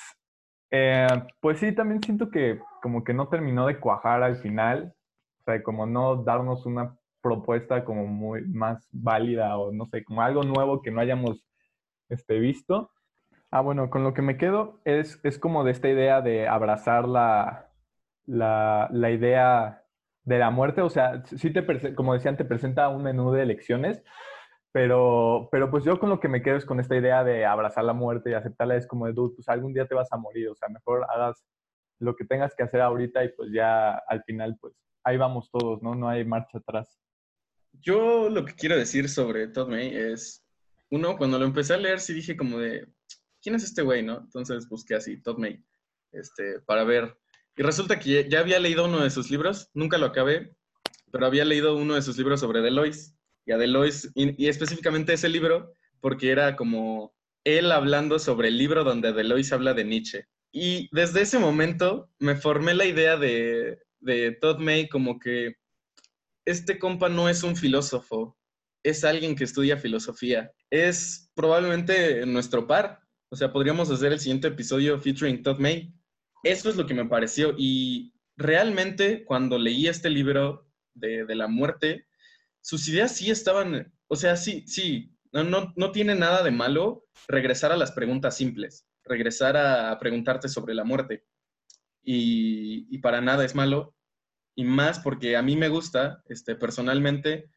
[0.72, 1.08] eh,
[1.40, 4.94] pues sí, también siento que como que no terminó de cuajar al final.
[5.42, 10.22] O sea, como no darnos una propuesta como muy más válida o no sé, como
[10.22, 11.46] algo nuevo que no hayamos
[12.10, 12.92] este, visto.
[13.52, 17.08] Ah, bueno, con lo que me quedo es, es como de esta idea de abrazar
[17.08, 17.72] la,
[18.26, 19.84] la, la idea
[20.24, 20.82] de la muerte.
[20.82, 24.04] O sea, sí te, como decían, te presenta un menú de elecciones,
[24.72, 27.84] pero, pero pues yo con lo que me quedo es con esta idea de abrazar
[27.84, 28.76] la muerte y aceptarla.
[28.76, 30.50] Es como de, dude, pues algún día te vas a morir.
[30.50, 31.44] O sea, mejor hagas
[32.00, 35.82] lo que tengas que hacer ahorita y pues ya al final, pues ahí vamos todos,
[35.82, 35.96] ¿no?
[35.96, 37.00] No hay marcha atrás.
[37.74, 40.46] Yo lo que quiero decir sobre Todd May es,
[40.92, 42.88] uno, cuando lo empecé a leer sí dije como de,
[43.42, 44.18] ¿quién es este güey, no?
[44.20, 45.64] Entonces busqué así, Todd May,
[46.12, 47.18] este, para ver.
[47.56, 50.56] Y resulta que ya había leído uno de sus libros, nunca lo acabé,
[51.12, 53.19] pero había leído uno de sus libros sobre Delois.
[53.50, 58.84] Y a Delois, y, específicamente ese libro, porque era como él hablando sobre el libro
[58.84, 60.26] donde Delois habla de Nietzsche.
[60.52, 65.56] Y desde ese momento me formé la idea de, de Todd May como que
[66.46, 68.38] este compa no es un filósofo,
[68.84, 70.52] es alguien que estudia filosofía.
[70.70, 73.00] Es probablemente nuestro par.
[73.32, 75.92] O sea, podríamos hacer el siguiente episodio featuring Todd May.
[76.44, 77.56] Eso es lo que me pareció.
[77.58, 82.06] Y realmente cuando leí este libro de, de la muerte,
[82.70, 87.08] sus ideas sí estaban, o sea, sí, sí, no, no, no tiene nada de malo
[87.28, 91.26] regresar a las preguntas simples, regresar a, preguntarte sobre la muerte.
[92.04, 93.96] Y, y para nada es malo
[94.56, 97.50] y más porque a mí me gusta, este, personalmente,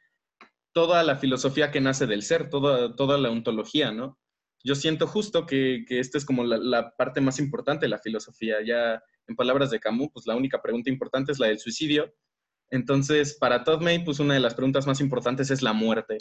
[0.72, 4.18] toda la filosofía que nace del ser, toda, toda la ontología, ¿no?
[4.64, 7.98] Yo siento justo que, que esta es como la, la, parte más importante de la
[7.98, 8.64] filosofía.
[8.64, 12.14] Ya en palabras de Camus, pues la única pregunta importante es la del suicidio.
[12.72, 16.18] Entonces, para Todd May, pues una de las preguntas más importantes es la muerte.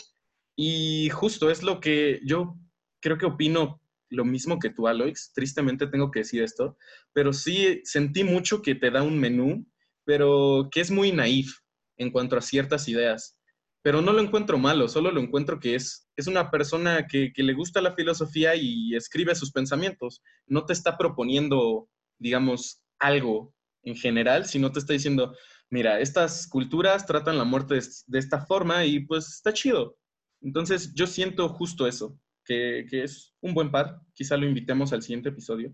[0.55, 2.55] Y justo es lo que yo
[2.99, 5.31] creo que opino lo mismo que tú, Aloix.
[5.33, 6.77] Tristemente tengo que decir esto,
[7.13, 9.65] pero sí sentí mucho que te da un menú
[10.05, 11.59] pero que es muy naif
[11.97, 13.37] en cuanto a ciertas ideas.
[13.83, 17.43] Pero no lo encuentro malo, solo lo encuentro que es, es una persona que, que,
[17.43, 20.21] le gusta la filosofía y escribe sus pensamientos.
[20.45, 25.35] No te está proponiendo, digamos, algo en general, sino te está diciendo,
[25.71, 29.97] mira, estas culturas tratan la muerte de, esta forma y pues está chido.
[30.41, 33.99] Entonces yo siento justo eso, que, que es un buen par.
[34.13, 35.71] Quizá lo invitemos al siguiente episodio.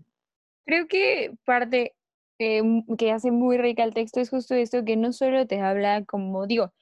[0.64, 1.94] Creo que parte
[2.38, 2.62] eh,
[2.96, 6.46] que hace muy rica el texto es justo esto, que no solo te habla como,
[6.46, 6.72] digo,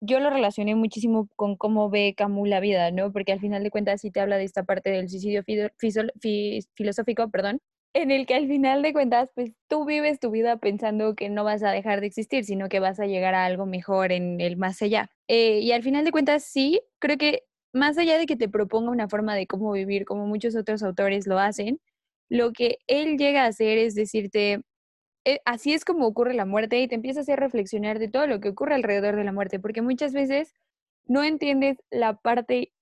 [0.00, 3.12] yo lo relacioné muchísimo con cómo ve Camus la vida, ¿no?
[3.12, 5.44] Porque al final de cuentas sí te habla de esta parte del suicidio
[6.74, 7.60] filosófico, perdón,
[7.96, 11.44] en el que al final de cuentas, pues tú vives tu vida pensando que no
[11.44, 14.58] vas a dejar de existir, sino que vas a llegar a algo mejor en el
[14.58, 15.10] más allá.
[15.28, 18.90] Eh, y al final de cuentas, sí, creo que más allá de que te proponga
[18.90, 21.80] una forma de cómo vivir, como muchos otros autores lo hacen,
[22.28, 24.60] lo que él llega a hacer es decirte,
[25.24, 28.26] eh, así es como ocurre la muerte y te empieza a hacer reflexionar de todo
[28.26, 30.54] lo que ocurre alrededor de la muerte, porque muchas veces
[31.06, 32.72] no entiendes la parte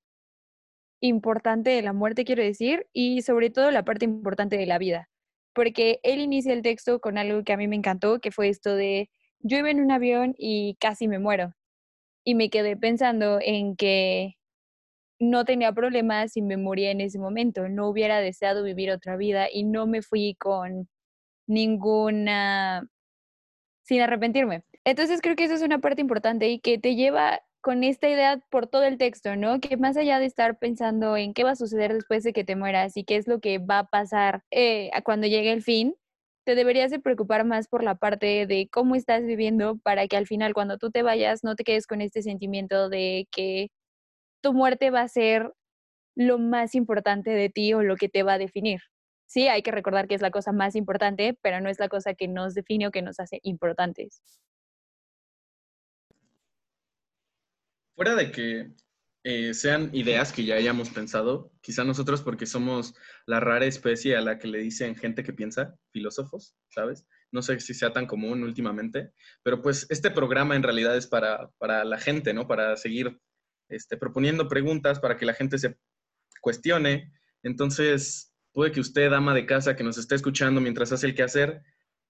[1.07, 5.11] importante de la muerte, quiero decir, y sobre todo la parte importante de la vida,
[5.55, 8.75] porque él inicia el texto con algo que a mí me encantó, que fue esto
[8.75, 11.55] de, yo iba en un avión y casi me muero,
[12.25, 14.37] y me quedé pensando en que
[15.21, 19.49] no tenía problemas si me moría en ese momento, no hubiera deseado vivir otra vida
[19.53, 20.89] y no me fui con
[21.47, 22.89] ninguna,
[23.83, 24.65] sin arrepentirme.
[24.85, 28.39] Entonces creo que eso es una parte importante y que te lleva con esta idea
[28.51, 29.59] por todo el texto, ¿no?
[29.59, 32.57] Que más allá de estar pensando en qué va a suceder después de que te
[32.57, 35.95] mueras y qué es lo que va a pasar eh, cuando llegue el fin,
[36.45, 40.27] te deberías de preocupar más por la parte de cómo estás viviendo para que al
[40.27, 43.69] final cuando tú te vayas no te quedes con este sentimiento de que
[44.43, 45.53] tu muerte va a ser
[46.17, 48.81] lo más importante de ti o lo que te va a definir.
[49.27, 52.15] Sí, hay que recordar que es la cosa más importante, pero no es la cosa
[52.15, 54.23] que nos define o que nos hace importantes.
[57.95, 58.73] Fuera de que
[59.27, 64.21] eh, sean ideas que ya hayamos pensado, quizá nosotros porque somos la rara especie a
[64.21, 67.07] la que le dicen gente que piensa, filósofos, ¿sabes?
[67.33, 71.51] No sé si sea tan común últimamente, pero pues este programa en realidad es para,
[71.59, 72.47] para la gente, ¿no?
[72.47, 73.19] Para seguir
[73.71, 75.79] este, proponiendo preguntas, para que la gente se
[76.43, 77.11] cuestione.
[77.43, 81.63] Entonces, puede que usted, ama de casa que nos esté escuchando mientras hace el quehacer,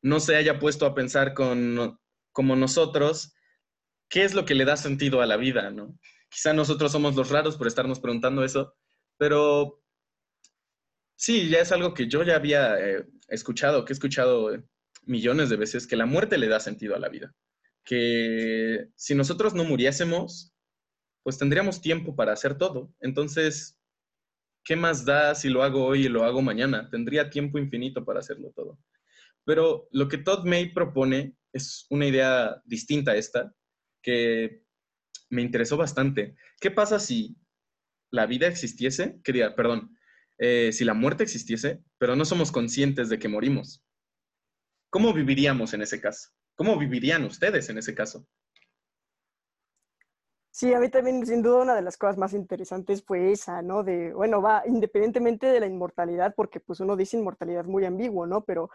[0.02, 1.98] no se haya puesto a pensar con,
[2.32, 3.34] como nosotros
[4.08, 5.98] qué es lo que le da sentido a la vida, ¿no?
[6.28, 8.74] Quizá nosotros somos los raros por estarnos preguntando eso,
[9.16, 9.82] pero
[11.16, 14.50] sí, ya es algo que yo ya había eh, escuchado, que he escuchado
[15.02, 17.34] millones de veces, que la muerte le da sentido a la vida.
[17.84, 20.54] Que si nosotros no muriésemos,
[21.22, 22.92] pues tendríamos tiempo para hacer todo.
[23.00, 23.78] Entonces,
[24.64, 26.88] ¿qué más da si lo hago hoy y lo hago mañana?
[26.90, 28.78] Tendría tiempo infinito para hacerlo todo.
[29.44, 33.54] Pero lo que Todd May propone es una idea distinta a esta,
[34.04, 34.62] que
[35.30, 36.36] me interesó bastante.
[36.60, 37.36] ¿Qué pasa si
[38.12, 39.20] la vida existiese?
[39.24, 39.98] Quería, perdón,
[40.38, 43.82] eh, si la muerte existiese, pero no somos conscientes de que morimos.
[44.90, 46.30] ¿Cómo viviríamos en ese caso?
[46.54, 48.28] ¿Cómo vivirían ustedes en ese caso?
[50.52, 53.82] Sí, a mí también, sin duda, una de las cosas más interesantes fue esa, ¿no?
[53.82, 58.44] De, bueno, va independientemente de la inmortalidad, porque pues uno dice inmortalidad muy ambiguo, ¿no?
[58.44, 58.70] Pero,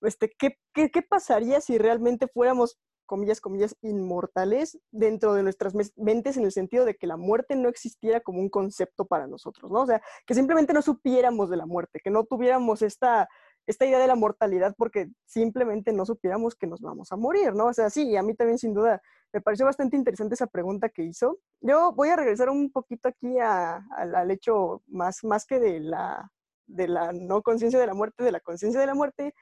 [0.00, 2.78] este, ¿qué, qué, qué pasaría si realmente fuéramos,
[3.12, 7.68] comillas, comillas, inmortales dentro de nuestras mentes en el sentido de que la muerte no
[7.68, 9.80] existiera como un concepto para nosotros, ¿no?
[9.82, 13.28] O sea, que simplemente no supiéramos de la muerte, que no tuviéramos esta,
[13.66, 17.66] esta idea de la mortalidad porque simplemente no supiéramos que nos vamos a morir, ¿no?
[17.66, 21.02] O sea, sí, a mí también sin duda me pareció bastante interesante esa pregunta que
[21.02, 21.38] hizo.
[21.60, 25.80] Yo voy a regresar un poquito aquí a- al- al hecho más, más que de
[25.80, 26.30] la,
[26.66, 29.34] de la no conciencia de la muerte, de la conciencia de la muerte.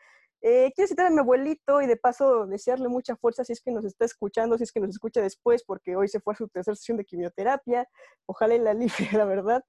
[0.42, 3.70] Eh, quiero citar a mi abuelito y de paso desearle mucha fuerza si es que
[3.70, 6.48] nos está escuchando, si es que nos escucha después, porque hoy se fue a su
[6.48, 7.86] tercera sesión de quimioterapia.
[8.26, 9.62] Ojalá y la libre, la verdad.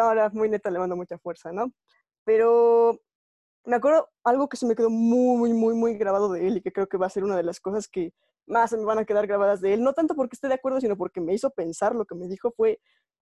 [0.00, 1.72] Ahora muy neta, le mando mucha fuerza, ¿no?
[2.24, 3.00] Pero
[3.64, 6.60] me acuerdo algo que se me quedó muy, muy, muy, muy grabado de él y
[6.62, 8.12] que creo que va a ser una de las cosas que
[8.46, 9.82] más me van a quedar grabadas de él.
[9.82, 12.52] No tanto porque esté de acuerdo, sino porque me hizo pensar lo que me dijo
[12.52, 12.80] fue,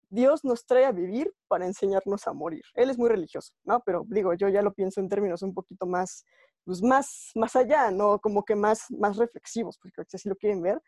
[0.09, 2.63] Dios nos trae a vivir para enseñarnos a morir.
[2.75, 3.81] Él es muy religioso, ¿no?
[3.85, 6.25] Pero digo, yo ya lo pienso en términos un poquito más,
[6.65, 8.19] pues más, más allá, ¿no?
[8.19, 10.81] Como que más, más reflexivos, porque así lo quieren ver.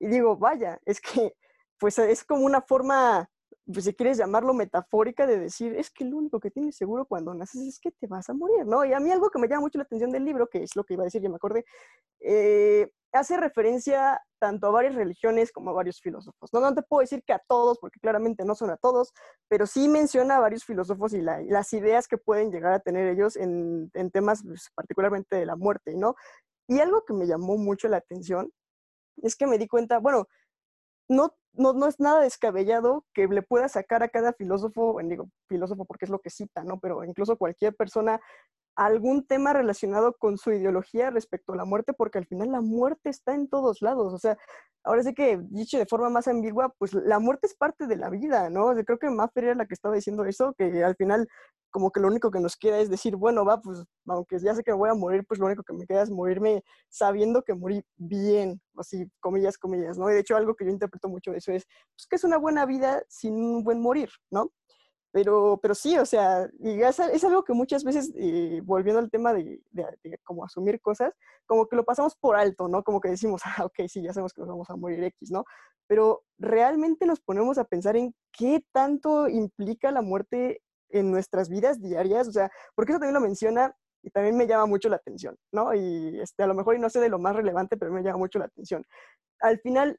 [0.00, 1.34] Y digo, vaya, es que,
[1.78, 3.28] pues es como una forma,
[3.72, 7.34] pues si quieres llamarlo metafórica, de decir, es que lo único que tienes seguro cuando
[7.34, 8.84] naces es que te vas a morir, ¿no?
[8.84, 10.84] Y a mí algo que me llama mucho la atención del libro, que es lo
[10.84, 11.64] que iba a decir, ya me acordé,
[12.20, 16.52] eh, hace referencia tanto a varias religiones como a varios filósofos.
[16.52, 19.12] No, no te puedo decir que a todos, porque claramente no son a todos,
[19.48, 23.08] pero sí menciona a varios filósofos y, la- las ideas que pueden llegar a tener
[23.08, 26.14] ellos en, en temas pues, particularmente de la muerte, ¿no?
[26.68, 28.52] Y algo que me llamó mucho la atención
[29.22, 30.26] es que me di cuenta, bueno,
[31.10, 35.28] no, no, no es nada descabellado que le pueda sacar a cada filósofo, bueno, digo
[35.48, 36.78] filósofo porque es lo que cita, ¿no?
[36.78, 38.20] Pero incluso cualquier persona
[38.86, 43.10] algún tema relacionado con su ideología respecto a la muerte, porque al final la muerte
[43.10, 44.14] está en todos lados.
[44.14, 44.38] O sea,
[44.84, 48.08] ahora sí que dicho de forma más ambigua, pues la muerte es parte de la
[48.08, 48.68] vida, ¿no?
[48.68, 51.28] O sea, creo que Maffer era la que estaba diciendo eso, que al final
[51.70, 54.62] como que lo único que nos queda es decir, bueno, va, pues aunque ya sé
[54.64, 57.84] que voy a morir, pues lo único que me queda es morirme sabiendo que morí
[57.96, 60.10] bien, así, comillas, comillas, ¿no?
[60.10, 62.38] Y de hecho algo que yo interpreto mucho de eso es, pues que es una
[62.38, 64.50] buena vida sin un buen morir, ¿no?
[65.12, 69.60] Pero, pero sí, o sea, es, algo que muchas veces, eh, volviendo al tema de,
[69.70, 71.12] de, de, como asumir cosas,
[71.46, 72.84] como que lo pasamos por alto, ¿no?
[72.84, 75.44] Como que decimos, ah, ok, sí, ya sabemos que nos vamos a morir X, ¿no?
[75.88, 81.80] Pero realmente nos ponemos a pensar en qué tanto implica la muerte en nuestras vidas
[81.80, 85.36] diarias, o sea, porque eso también lo menciona y también me llama mucho la atención,
[85.52, 85.74] ¿no?
[85.74, 88.18] Y este, a lo mejor y no sé de lo más relevante, pero me llama
[88.18, 88.84] mucho la atención.
[89.40, 89.98] Al final,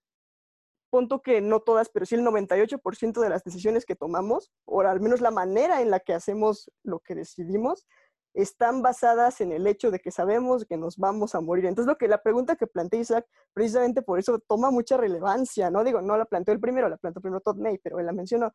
[0.91, 4.99] punto que no todas, pero sí el 98% de las decisiones que tomamos, o al
[4.99, 7.87] menos la manera en la que hacemos lo que decidimos,
[8.33, 11.65] están basadas en el hecho de que sabemos que nos vamos a morir.
[11.65, 15.83] Entonces, lo que la pregunta que plantea Isaac, precisamente por eso toma mucha relevancia, ¿no?
[15.83, 18.53] Digo, no la planteó el primero, la planteó primero Todd May, pero él la mencionó.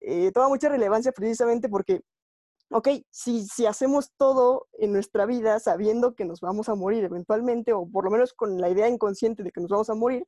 [0.00, 2.02] Eh, toma mucha relevancia precisamente porque,
[2.70, 7.72] ok, si, si hacemos todo en nuestra vida sabiendo que nos vamos a morir eventualmente,
[7.72, 10.24] o por lo menos con la idea inconsciente de que nos vamos a morir,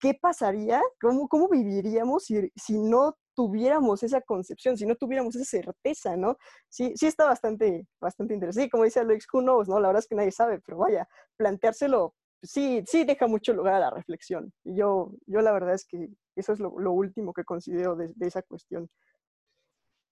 [0.00, 0.82] ¿qué pasaría?
[1.00, 6.36] ¿Cómo, cómo viviríamos si, si no tuviéramos esa concepción, si no tuviéramos esa certeza, ¿no?
[6.68, 8.64] Sí, sí está bastante, bastante interesante.
[8.64, 9.78] Sí, como dice Alex, who knows, ¿no?
[9.78, 13.80] La verdad es que nadie sabe, pero vaya, planteárselo, sí, sí deja mucho lugar a
[13.80, 14.52] la reflexión.
[14.64, 18.26] Yo, yo la verdad es que eso es lo, lo último que considero de, de
[18.26, 18.88] esa cuestión.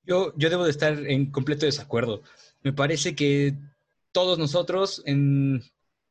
[0.02, 2.22] Yo, yo debo de estar en completo desacuerdo.
[2.62, 3.58] Me parece que
[4.12, 5.62] todos nosotros, en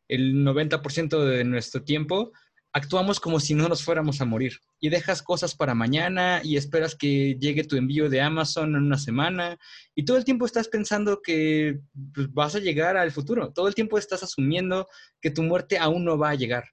[0.10, 2.34] el 90% de nuestro tiempo,
[2.76, 6.94] actuamos como si no nos fuéramos a morir y dejas cosas para mañana y esperas
[6.94, 9.58] que llegue tu envío de Amazon en una semana
[9.96, 11.80] y todo el tiempo estás pensando que
[12.14, 14.90] pues, vas a llegar al futuro, todo el tiempo estás asumiendo
[15.22, 16.66] que tu muerte aún no va a llegar.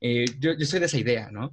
[0.00, 1.52] Eh, yo, soy de esa idea, ¿no?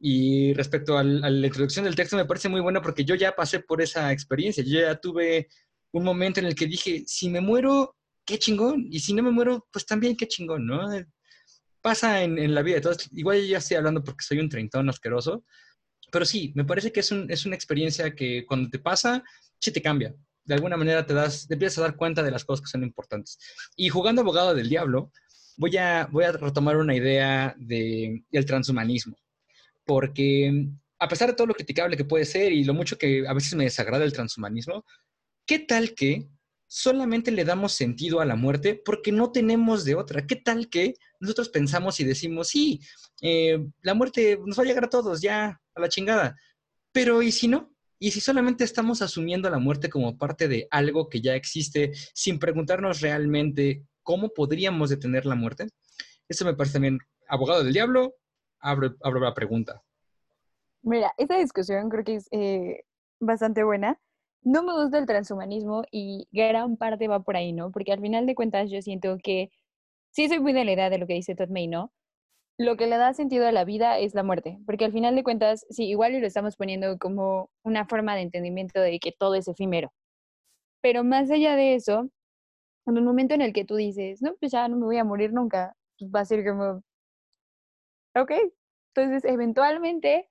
[0.00, 3.60] Y respecto a la introducción del texto me parece muy bueno porque yo ya pasé
[3.60, 5.48] por esa experiencia, yo ya tuve
[5.92, 9.30] un momento en el que dije, si me muero, qué chingón, y si no me
[9.30, 10.88] muero, pues también qué chingón, ¿no?
[11.84, 12.76] Pasa en, en, la vida.
[12.76, 15.44] Entonces, igual yo ya estoy hablando porque soy un treintón asqueroso,
[16.10, 19.22] pero sí, me parece que es, un, es una experiencia que cuando te pasa,
[19.60, 20.14] sí te cambia.
[20.44, 22.84] De alguna manera te, das, te empiezas a dar cuenta de las cosas que son
[22.84, 23.38] importantes.
[23.76, 25.12] Y jugando abogado del diablo,
[25.58, 29.14] voy a, voy a retomar una idea del de, transhumanismo.
[29.84, 30.68] Porque
[30.98, 33.54] a pesar de todo lo criticable que puede ser y lo mucho que a veces
[33.56, 34.86] me desagrada el transhumanismo,
[35.44, 36.28] ¿qué tal que
[36.74, 40.26] solamente le damos sentido a la muerte porque no tenemos de otra.
[40.26, 42.80] ¿Qué tal que nosotros pensamos y decimos, sí,
[43.22, 46.36] eh, la muerte nos va a llegar a todos, ya, a la chingada?
[46.90, 47.72] Pero ¿y si no?
[48.00, 52.40] ¿Y si solamente estamos asumiendo la muerte como parte de algo que ya existe sin
[52.40, 55.68] preguntarnos realmente cómo podríamos detener la muerte?
[56.28, 58.16] Eso me parece también, abogado del diablo,
[58.58, 59.80] abro, abro la pregunta.
[60.82, 62.82] Mira, esta discusión creo que es eh,
[63.20, 63.96] bastante buena
[64.44, 67.70] no me gusta el transhumanismo y gran parte va por ahí, ¿no?
[67.72, 69.50] Porque al final de cuentas yo siento que
[70.12, 71.92] sí soy muy de la idea de lo que dice Todd May, ¿no?
[72.58, 75.24] Lo que le da sentido a la vida es la muerte, porque al final de
[75.24, 79.48] cuentas, sí, igual lo estamos poniendo como una forma de entendimiento de que todo es
[79.48, 79.92] efímero.
[80.82, 82.10] Pero más allá de eso,
[82.86, 85.04] en un momento en el que tú dices, no, pues ya no me voy a
[85.04, 86.82] morir nunca, pues va a ser como,
[88.14, 88.32] ok,
[88.94, 90.28] entonces eventualmente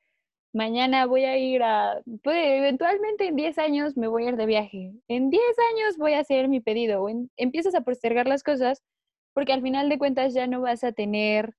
[0.53, 4.93] mañana voy a ir a, eventualmente en 10 años me voy a ir de viaje,
[5.07, 7.05] en 10 años voy a hacer mi pedido,
[7.37, 8.83] empiezas a postergar las cosas
[9.33, 11.55] porque al final de cuentas ya no vas a tener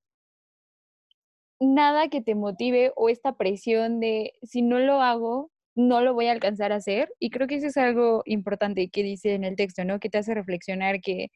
[1.61, 6.27] nada que te motive o esta presión de si no lo hago, no lo voy
[6.27, 7.13] a alcanzar a hacer.
[7.19, 9.99] Y creo que eso es algo importante que dice en el texto, ¿no?
[9.99, 11.29] Que te hace reflexionar que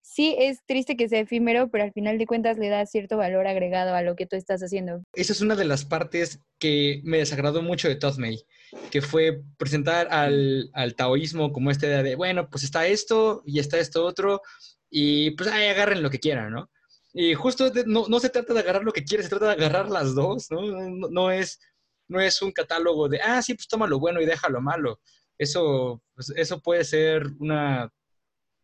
[0.00, 3.46] sí es triste que sea efímero, pero al final de cuentas le da cierto valor
[3.46, 5.02] agregado a lo que tú estás haciendo.
[5.14, 8.42] Esa es una de las partes que me desagradó mucho de Todd May,
[8.90, 13.58] que fue presentar al, al taoísmo como esta idea de, bueno, pues está esto y
[13.58, 14.42] está esto otro,
[14.90, 16.70] y pues ahí agarren lo que quieran, ¿no?
[17.12, 19.52] Y justo de, no, no, se trata de agarrar lo que quieres, se trata de
[19.52, 20.62] agarrar las dos, ¿no?
[20.62, 21.58] No, no, es,
[22.06, 25.00] no es un catálogo de, ah, sí, pues toma lo bueno y deja lo malo.
[25.38, 27.90] Eso, pues, eso puede ser una,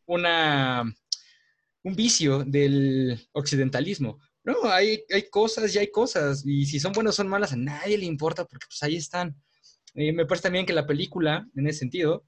[0.07, 0.85] una
[1.85, 4.18] un vicio del occidentalismo.
[4.43, 7.57] No, hay, hay cosas y hay cosas, y si son buenas o son malas, a
[7.57, 9.35] nadie le importa porque pues ahí están.
[9.95, 12.26] Eh, me parece también que la película, en ese sentido,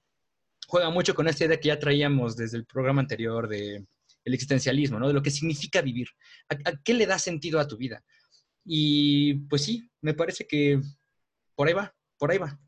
[0.69, 3.85] juega mucho con esta idea que ya traíamos desde el programa anterior de
[4.25, 5.09] el existencialismo, ¿no?
[5.09, 6.09] De lo que significa vivir.
[6.49, 8.05] ¿A, qué le da sentido a tu vida?
[8.65, 10.81] Y pues sí, me parece que
[11.55, 12.59] por ahí va, por ahí va.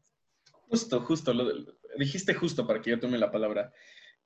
[0.53, 1.35] Justo, justo,
[1.99, 3.73] dijiste justo para que yo tome la palabra.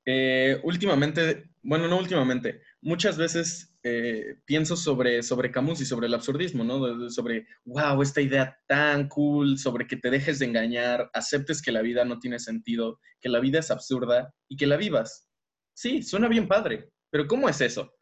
[0.05, 6.13] Eh, últimamente, bueno, no últimamente, muchas veces eh, pienso sobre, sobre Camus y sobre el
[6.13, 7.09] absurdismo, ¿no?
[7.09, 11.81] Sobre, wow, esta idea tan cool, sobre que te dejes de engañar, aceptes que la
[11.81, 15.29] vida no tiene sentido, que la vida es absurda y que la vivas.
[15.73, 17.93] Sí, suena bien padre, pero ¿cómo es eso?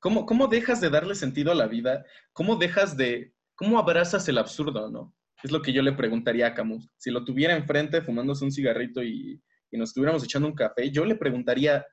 [0.00, 2.04] ¿Cómo, cómo dejas de darle sentido a la vida?
[2.32, 5.14] ¿Cómo dejas de, cómo abrazas el absurdo, no?
[5.42, 6.88] Es lo que yo le preguntaría a Camus.
[6.96, 9.40] Si lo tuviera enfrente fumándose un cigarrito y,
[9.70, 11.84] y nos estuviéramos echando un café, yo le preguntaría,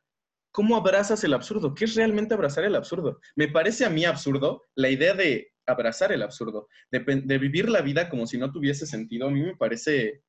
[0.51, 1.74] ¿cómo abrazas el absurdo?
[1.74, 3.19] ¿Qué es realmente abrazar el absurdo?
[3.36, 6.99] Me parece a mí absurdo la idea de abrazar el absurdo, de,
[7.38, 10.24] vivir la vida como si no tuviese sentido, a mí me parece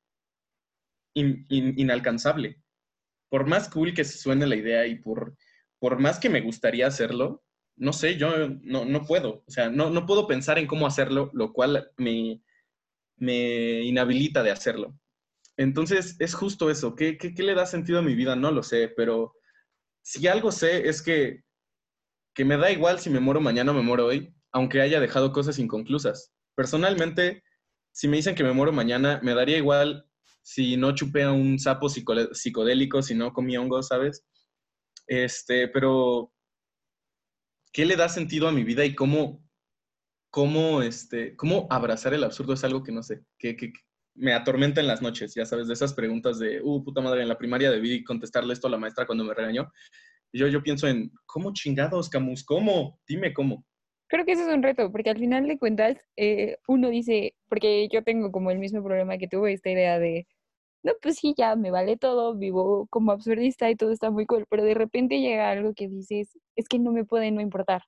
[1.14, 2.60] in- in- inalcanzable.
[3.30, 5.36] Por más cool que se suene la idea y por,
[5.80, 7.42] por más que me gustaría hacerlo,
[7.76, 9.42] no sé, yo no, no puedo.
[9.46, 12.40] O sea, no, no puedo pensar en cómo hacerlo, lo cual me,
[13.16, 14.96] me inhabilita de hacerlo.
[15.56, 16.94] Entonces, es justo eso.
[16.96, 18.36] ¿Qué, qué, qué le da sentido a mi vida?
[18.36, 19.34] No lo sé, pero
[20.02, 21.42] si algo sé es que,
[22.34, 25.32] que me da igual si me muero mañana o me muero hoy, aunque haya dejado
[25.32, 26.32] cosas inconclusas.
[26.54, 27.42] Personalmente,
[27.92, 30.06] si me dicen que me muero mañana, me daría igual
[30.42, 34.24] si no chupé a un sapo psico- psicodélico, si no comí hongos, ¿sabes?
[35.06, 36.32] Este, pero
[37.72, 39.42] ¿qué le da sentido a mi vida y cómo,
[40.30, 43.72] cómo, este, cómo abrazar el absurdo es algo que no sé, que- que
[44.14, 47.28] me atormenta en las noches, ya sabes, de esas preguntas de, uh, puta madre, en
[47.28, 49.70] la primaria debí contestarle esto a la maestra cuando me regañó.
[50.32, 52.44] Yo, yo pienso en, ¿cómo chingados, Camus?
[52.44, 52.98] ¿Cómo?
[53.06, 53.64] Dime cómo.
[54.08, 57.88] Creo que ese es un reto, porque al final de cuentas eh, uno dice, porque
[57.92, 60.26] yo tengo como el mismo problema que tuve, esta idea de,
[60.84, 64.44] no, pues sí, ya me vale todo, vivo como absurdista y todo está muy cool,
[64.50, 67.82] pero de repente llega algo que dices, es que no me puede no importar.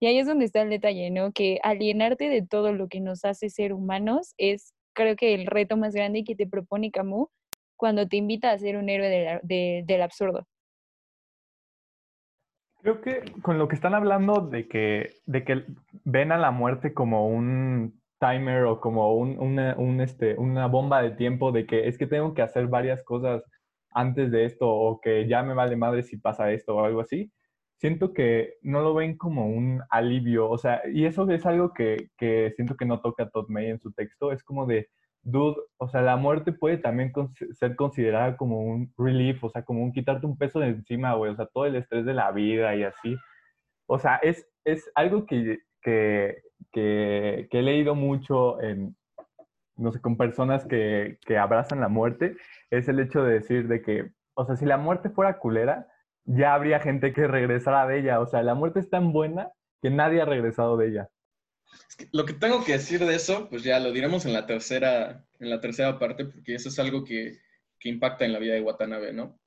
[0.00, 1.32] Y ahí es donde está el detalle, ¿no?
[1.32, 5.76] Que alienarte de todo lo que nos hace ser humanos es, creo que, el reto
[5.76, 7.28] más grande que te propone Camus
[7.76, 10.46] cuando te invita a ser un héroe del- de- del absurdo.
[12.80, 15.64] Creo que con lo que están hablando de que, de que
[16.04, 21.02] ven a la muerte como un timer o como un, una, un, este, una bomba
[21.02, 23.42] de tiempo de que es que tengo que hacer varias cosas
[23.90, 27.32] antes de esto o que ya me vale madre si pasa esto o algo así,
[27.78, 32.08] siento que no lo ven como un alivio, o sea, y eso es algo que,
[32.16, 34.88] que siento que no toca Todd May en su texto, es como de,
[35.22, 39.62] dude, o sea, la muerte puede también cons- ser considerada como un relief, o sea,
[39.64, 42.30] como un quitarte un peso de encima, güey, o sea, todo el estrés de la
[42.32, 43.16] vida y así.
[43.86, 48.96] O sea, es, es algo que, que, que, que he leído mucho en,
[49.76, 52.36] no sé, con personas que, que abrazan la muerte,
[52.70, 55.86] es el hecho de decir de que, o sea, si la muerte fuera culera,
[56.24, 58.20] ya habría gente que regresara de ella.
[58.20, 59.50] O sea, la muerte es tan buena
[59.82, 61.08] que nadie ha regresado de ella.
[62.12, 65.50] Lo que tengo que decir de eso, pues ya lo diremos en la tercera, en
[65.50, 67.38] la tercera parte, porque eso es algo que,
[67.78, 69.38] que impacta en la vida de Watanabe, ¿no?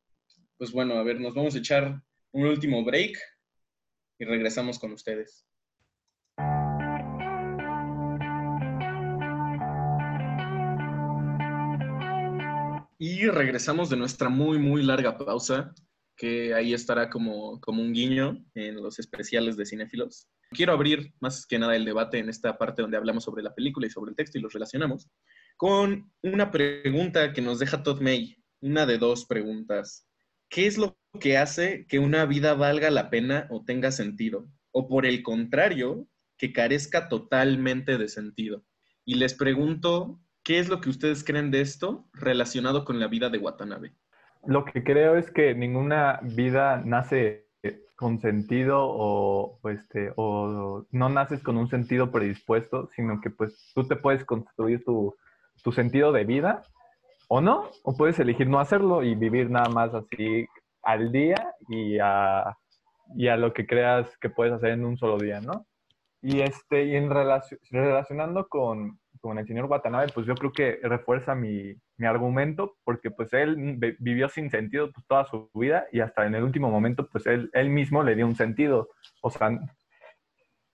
[0.57, 2.01] Pues bueno, a ver, nos vamos a echar
[2.31, 3.17] un último break
[4.19, 5.45] y regresamos con ustedes.
[12.99, 15.73] Y regresamos de nuestra muy, muy larga pausa,
[16.17, 20.27] que ahí estará como, como un guiño en los especiales de cinéfilos.
[20.49, 23.85] Quiero abrir más que nada el debate en esta parte donde hablamos sobre la película
[23.85, 25.07] y sobre el texto y los relacionamos,
[25.55, 30.07] con una pregunta que nos deja Todd May, una de dos preguntas.
[30.49, 34.49] ¿Qué es lo que hace que una vida valga la pena o tenga sentido?
[34.71, 36.07] O por el contrario,
[36.37, 38.63] que carezca totalmente de sentido.
[39.05, 43.29] Y les pregunto, ¿qué es lo que ustedes creen de esto relacionado con la vida
[43.29, 43.93] de Watanabe?
[44.45, 47.47] Lo que creo es que ninguna vida nace
[47.95, 53.87] con sentido o, este, o no naces con un sentido predispuesto, sino que pues tú
[53.87, 55.15] te puedes construir tu,
[55.63, 56.61] tu sentido de vida
[57.27, 60.45] o no, o puedes elegir no hacerlo y vivir nada más así
[60.83, 62.55] al día y a,
[63.15, 65.65] y a lo que creas que puedes hacer en un solo día, ¿no?
[66.21, 70.79] Y, este, y en relacio- relacionando con, con el señor Watanabe, pues yo creo que
[70.83, 75.87] refuerza mi, mi argumento, porque pues él vi- vivió sin sentido pues, toda su vida
[75.91, 78.89] y hasta en el último momento, pues él, él mismo le dio un sentido.
[79.21, 79.51] O sea,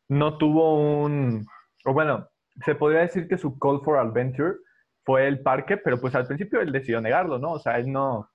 [0.09, 1.45] no tuvo un,
[1.85, 2.27] o bueno,
[2.63, 4.55] se podría decir que su call for adventure
[5.05, 7.53] fue el parque, pero pues al principio él decidió negarlo, ¿no?
[7.53, 8.29] O sea, él no,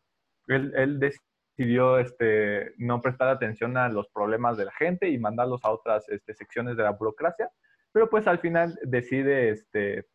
[0.49, 5.65] él, él decidió este, no prestar atención a los problemas de la gente y mandarlos
[5.65, 7.51] a otras este, secciones de la burocracia,
[7.99, 10.07] pero pues al final decide este,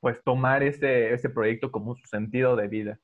[0.00, 2.98] pues tomar ese, proyecto como su sentido de vida.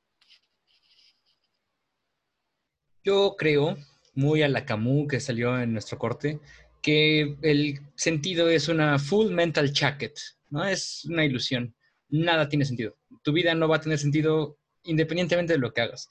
[3.03, 3.77] Yo creo,
[4.15, 6.41] muy a la Camus que salió en nuestro corte,
[6.81, 10.19] que el sentido es una full mental jacket,
[10.49, 10.65] ¿no?
[10.65, 11.75] Es una ilusión.
[12.09, 12.97] Nada tiene sentido.
[13.23, 16.09] Tu vida no va a tener sentido independientemente de lo que hagas.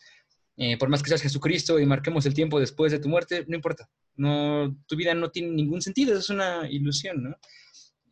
[0.58, 3.56] Eh, por más que seas Jesucristo y marquemos el tiempo después de tu muerte, no
[3.56, 3.90] importa.
[4.16, 7.36] No, tu vida no tiene ningún sentido, es una ilusión, ¿no?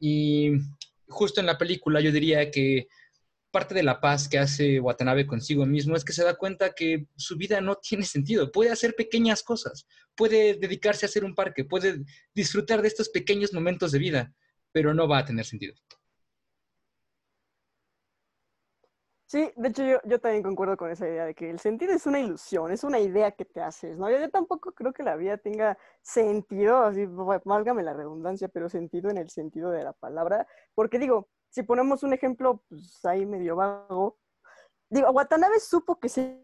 [0.01, 0.53] Y
[1.07, 2.87] justo en la película yo diría que
[3.51, 7.05] parte de la paz que hace Watanabe consigo mismo es que se da cuenta que
[7.15, 8.51] su vida no tiene sentido.
[8.51, 9.85] Puede hacer pequeñas cosas,
[10.15, 14.33] puede dedicarse a hacer un parque, puede disfrutar de estos pequeños momentos de vida,
[14.71, 15.75] pero no va a tener sentido.
[19.31, 22.05] Sí, de hecho yo, yo también concuerdo con esa idea de que el sentido es
[22.05, 24.11] una ilusión, es una idea que te haces, ¿no?
[24.11, 27.05] Yo, tampoco creo que la vida tenga sentido, así,
[27.45, 32.03] válgame la redundancia, pero sentido en el sentido de la palabra, porque digo, si ponemos
[32.03, 34.17] un ejemplo, pues ahí medio vago,
[34.89, 36.37] digo, Watanabe supo que se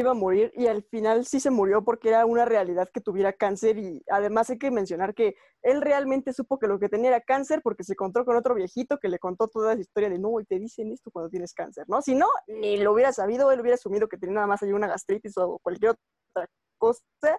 [0.00, 3.32] iba a morir y al final sí se murió porque era una realidad que tuviera
[3.32, 7.20] cáncer y además hay que mencionar que él realmente supo que lo que tenía era
[7.20, 10.40] cáncer porque se encontró con otro viejito que le contó toda esa historia de no,
[10.40, 12.02] y te dicen esto cuando tienes cáncer, ¿no?
[12.02, 14.88] Si no, ni lo hubiera sabido, él hubiera asumido que tenía nada más ahí una
[14.88, 17.38] gastritis o cualquier otra cosa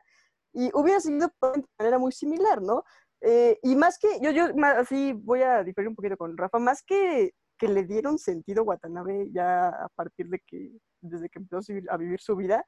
[0.53, 2.83] y hubiera seguido de manera muy similar, ¿no?
[3.21, 4.45] Eh, y más que, yo, yo
[4.77, 8.65] así voy a diferir un poquito con Rafa, más que que le dieron sentido a
[8.65, 10.71] Watanabe ya a partir de que,
[11.01, 12.65] desde que empezó a vivir su vida,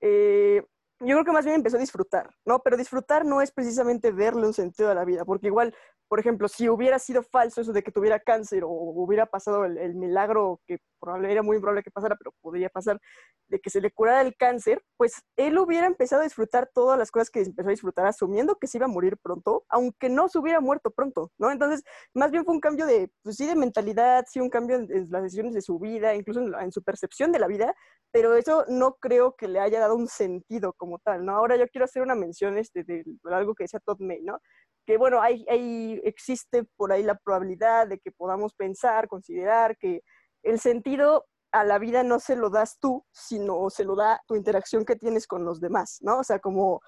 [0.00, 0.62] eh,
[1.00, 2.60] yo creo que más bien empezó a disfrutar, ¿no?
[2.60, 5.74] Pero disfrutar no es precisamente verle un sentido a la vida, porque igual,
[6.08, 9.94] por ejemplo, si hubiera sido falso eso de que tuviera cáncer o hubiera pasado el,
[9.94, 13.00] milagro que probablemente era muy improbable que pasara, pero podría pasar,
[13.48, 17.10] de que se le curara el cáncer, pues él hubiera empezado a disfrutar todas las
[17.10, 20.38] cosas que empezó a disfrutar, asumiendo que se iba a morir pronto, aunque no se
[20.38, 21.50] hubiera muerto pronto, ¿no?
[21.50, 21.82] Entonces,
[22.14, 25.22] más bien fue un cambio de, pues sí, de mentalidad, sí, un cambio en, las
[25.22, 27.74] decisiones de su vida, incluso en, su percepción de la vida,
[28.12, 31.36] pero eso no creo que le haya dado un sentido como tal, ¿no?
[31.36, 34.40] Ahora yo quiero hacer una mención este, de, algo que decía Todd May, ¿no?
[34.86, 40.02] Que bueno, hay, hay, existe por ahí la probabilidad de que podamos pensar, considerar que
[40.42, 44.36] el sentido a la vida no se lo das tú, sino se lo da tu
[44.36, 46.18] interacción que tienes con los demás, ¿no?
[46.18, 46.80] O sea, como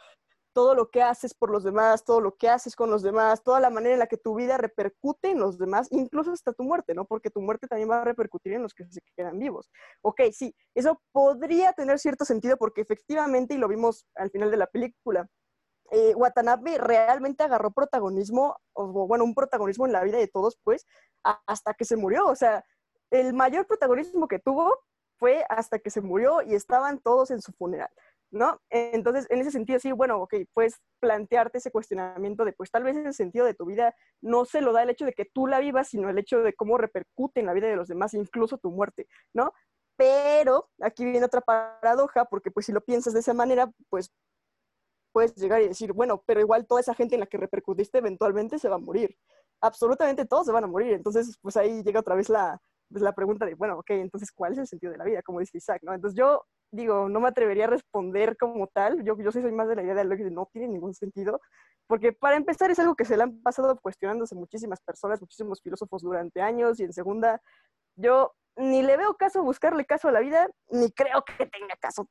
[0.52, 3.60] todo lo que haces por los demás, todo lo que haces con los demás, toda
[3.60, 6.94] la manera en la que tu vida repercute en los demás, incluso hasta tu muerte,
[6.94, 7.04] ¿no?
[7.04, 9.70] Porque tu muerte también va a repercutir en los que se quedan vivos.
[10.02, 14.56] Ok, sí, eso podría tener cierto sentido porque efectivamente, y lo vimos al final de
[14.56, 15.28] la película,
[15.90, 20.86] eh, Watanabe realmente agarró protagonismo, o bueno, un protagonismo en la vida de todos, pues,
[21.22, 22.26] hasta que se murió.
[22.26, 22.64] O sea,
[23.10, 24.78] el mayor protagonismo que tuvo
[25.18, 27.90] fue hasta que se murió y estaban todos en su funeral,
[28.30, 28.60] ¿no?
[28.70, 32.96] Entonces, en ese sentido, sí, bueno, ok, puedes plantearte ese cuestionamiento de, pues tal vez
[32.96, 35.58] el sentido de tu vida no se lo da el hecho de que tú la
[35.60, 38.70] vivas, sino el hecho de cómo repercute en la vida de los demás, incluso tu
[38.70, 39.52] muerte, ¿no?
[39.96, 44.12] Pero aquí viene otra paradoja, porque pues si lo piensas de esa manera, pues
[45.18, 48.60] puedes llegar y decir, bueno, pero igual toda esa gente en la que repercutiste eventualmente
[48.60, 49.16] se va a morir.
[49.60, 50.92] Absolutamente todos se van a morir.
[50.92, 54.52] Entonces, pues ahí llega otra vez la, pues, la pregunta de, bueno, ok, entonces, ¿cuál
[54.52, 55.20] es el sentido de la vida?
[55.22, 55.92] Como dice Isaac, ¿no?
[55.92, 59.02] Entonces yo digo, no me atrevería a responder como tal.
[59.02, 61.40] Yo, yo soy más de la idea de lo que no tiene ningún sentido,
[61.88, 66.00] porque para empezar es algo que se le han pasado cuestionándose muchísimas personas, muchísimos filósofos
[66.00, 67.42] durante años, y en segunda,
[67.96, 72.06] yo ni le veo caso buscarle caso a la vida, ni creo que tenga caso,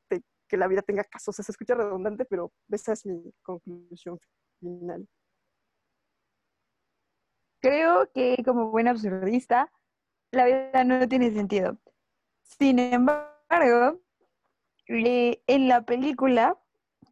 [0.48, 1.30] que la vida tenga caso.
[1.30, 4.18] O sea, se escucha redundante, pero esa es mi conclusión
[4.60, 5.06] final.
[7.60, 9.70] Creo que como buen absurdista,
[10.30, 11.78] la vida no tiene sentido.
[12.42, 14.00] Sin embargo,
[14.86, 16.58] en la película,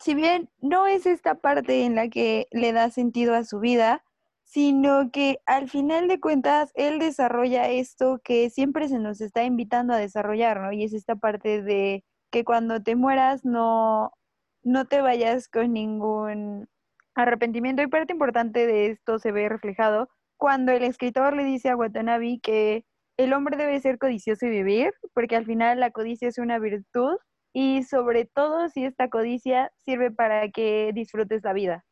[0.01, 4.05] si bien no es esta parte en la que le da sentido a su vida,
[4.45, 9.93] sino que al final de cuentas él desarrolla esto que siempre se nos está invitando
[9.93, 10.73] a desarrollar, ¿no?
[10.73, 14.13] Y es esta parte de que cuando te mueras no,
[14.63, 16.69] no te vayas con ningún
[17.15, 17.83] arrepentimiento.
[17.83, 22.41] Y parte importante de esto se ve reflejado cuando el escritor le dice a Watanabe
[22.43, 22.85] que
[23.17, 27.17] el hombre debe ser codicioso y vivir, porque al final la codicia es una virtud
[27.55, 31.85] y sobre todo si esta codicia sirve para que disfrutes la vida.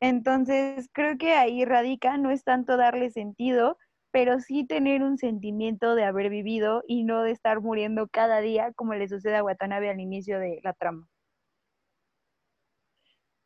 [0.00, 3.76] Entonces, creo que ahí radica, no es tanto darle sentido,
[4.14, 8.72] pero sí tener un sentimiento de haber vivido y no de estar muriendo cada día
[8.76, 11.08] como le sucede a Watanabe al inicio de la trama.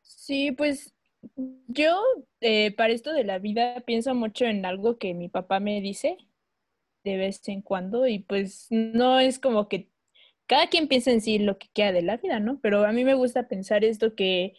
[0.03, 0.93] Sí, pues
[1.65, 1.99] yo
[2.41, 6.17] eh, para esto de la vida pienso mucho en algo que mi papá me dice
[7.03, 9.89] de vez en cuando y pues no es como que
[10.45, 12.59] cada quien piensa en sí lo que queda de la vida, ¿no?
[12.61, 14.53] Pero a mí me gusta pensar esto que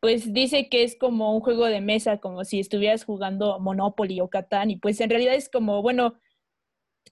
[0.00, 4.28] pues dice que es como un juego de mesa, como si estuvieras jugando Monopoly o
[4.30, 6.18] Catán y pues en realidad es como, bueno,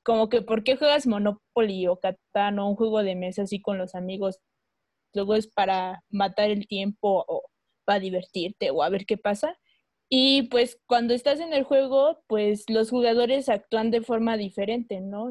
[0.04, 3.78] como que ¿por qué juegas Monopoly o Catán o un juego de mesa así con
[3.78, 4.38] los amigos?
[5.14, 7.42] Luego es para matar el tiempo o
[7.84, 9.58] para divertirte o a ver qué pasa.
[10.10, 15.30] Y pues cuando estás en el juego, pues los jugadores actúan de forma diferente, ¿no?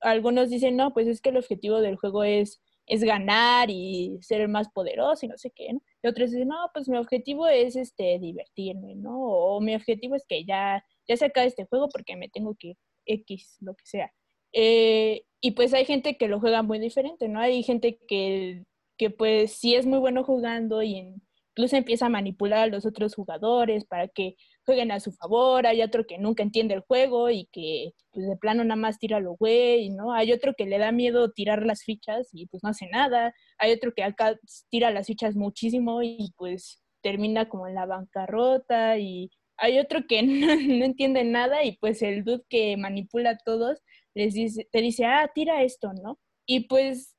[0.00, 4.40] algunos dicen, no, pues es que el objetivo del juego es es ganar y ser
[4.40, 5.80] el más poderoso y no sé qué, ¿no?
[6.02, 9.18] Y otros dicen, no, pues mi objetivo es este, divertirme, ¿no?
[9.20, 12.76] O mi objetivo es que ya, ya se acabe este juego porque me tengo que
[13.06, 14.12] X, lo que sea.
[14.52, 17.40] Eh, y pues hay gente que lo juega muy diferente, ¿no?
[17.40, 18.64] Hay gente que,
[18.96, 21.14] que pues sí es muy bueno jugando y
[21.58, 24.36] incluso empieza a manipular a los otros jugadores para que
[24.68, 28.36] jueguen a su favor, hay otro que nunca entiende el juego y que pues de
[28.36, 30.12] plano nada más tira lo güey, ¿no?
[30.12, 33.72] Hay otro que le da miedo tirar las fichas y pues no hace nada, hay
[33.72, 34.38] otro que acá
[34.68, 40.22] tira las fichas muchísimo y pues termina como en la bancarrota y hay otro que
[40.22, 40.52] no,
[40.84, 43.78] entiende nada y pues el dude que manipula a todos
[44.14, 46.18] les dice, te dice, ah, tira esto, ¿no?
[46.46, 47.16] Y pues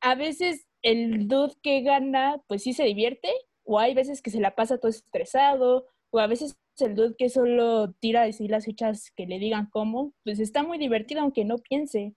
[0.00, 3.28] a veces el dude que gana pues sí se divierte
[3.64, 7.28] o hay veces que se la pasa todo estresado o a veces el dude que
[7.28, 11.58] solo tira así las fichas que le digan cómo, pues está muy divertido aunque no
[11.58, 12.14] piense.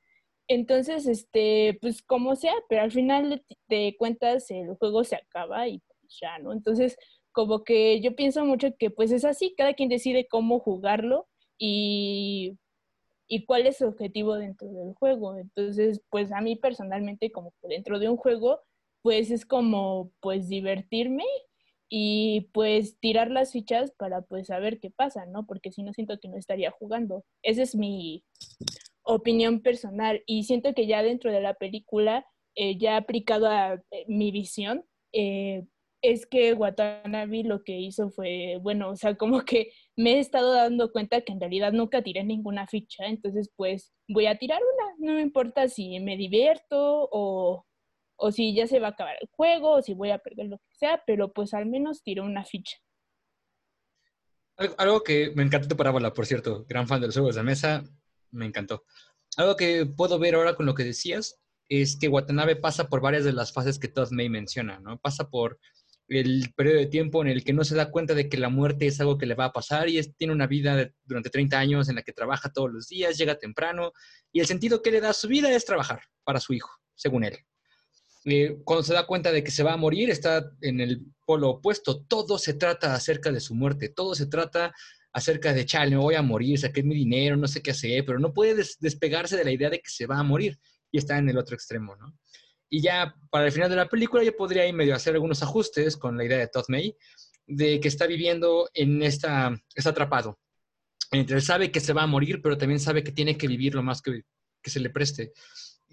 [0.48, 5.80] Entonces, este, pues como sea, pero al final de cuentas el juego se acaba y
[5.80, 6.54] pues ya, ¿no?
[6.54, 6.98] Entonces,
[7.32, 11.28] como que yo pienso mucho que pues es así, cada quien decide cómo jugarlo
[11.58, 12.58] y,
[13.28, 15.38] y cuál es su objetivo dentro del juego.
[15.38, 18.62] Entonces, pues a mí personalmente como dentro de un juego,
[19.02, 21.26] pues es como pues divertirme
[21.90, 25.46] y pues tirar las fichas para pues saber qué pasa, ¿no?
[25.46, 27.24] Porque si no siento que no estaría jugando.
[27.44, 28.24] Esa es mi
[29.04, 32.26] opinión personal y siento que ya dentro de la película,
[32.56, 34.84] eh, ya aplicado a eh, mi visión,
[35.14, 35.66] eh,
[36.02, 40.54] es que Watanabe lo que hizo fue, bueno, o sea, como que me he estado
[40.54, 45.12] dando cuenta que en realidad nunca tiré ninguna ficha, entonces pues voy a tirar una,
[45.12, 47.66] no me importa si me divierto o
[48.18, 50.58] o si ya se va a acabar el juego, o si voy a perder lo
[50.58, 52.78] que sea, pero pues al menos tiro una ficha.
[54.78, 57.84] Algo, que me encantó tu parábola, por cierto, gran fan de los juegos de mesa,
[58.32, 58.86] me encantó.
[59.36, 63.26] Algo que puedo ver ahora con lo que decías es que Watanabe pasa por varias
[63.26, 64.98] de las fases que Todd May menciona, ¿no?
[65.00, 65.60] Pasa por
[66.08, 68.86] el periodo de tiempo en el que no se da cuenta de que la muerte
[68.86, 71.96] es algo que le va a pasar y tiene una vida durante 30 años en
[71.96, 73.92] la que trabaja todos los días, llega temprano
[74.32, 77.24] y el sentido que le da a su vida es trabajar para su hijo, según
[77.24, 77.40] él.
[78.26, 81.50] Eh, cuando se da cuenta de que se va a morir, está en el polo
[81.52, 82.04] opuesto.
[82.06, 84.74] Todo se trata acerca de su muerte, todo se trata
[85.14, 88.34] acerca de, chale, voy a morir, saqué mi dinero, no sé qué hacer, pero no
[88.34, 90.60] puede despegarse de la idea de que se va a morir
[90.92, 92.18] y está en el otro extremo, ¿no?
[92.68, 95.96] Y ya para el final de la película yo podría ir medio hacer algunos ajustes
[95.96, 96.98] con la idea de Todd May,
[97.46, 100.40] de que está viviendo en esta, está atrapado.
[101.12, 103.76] Entre él sabe que se va a morir, pero también sabe que tiene que vivir
[103.76, 104.24] lo más que
[104.70, 105.32] se le preste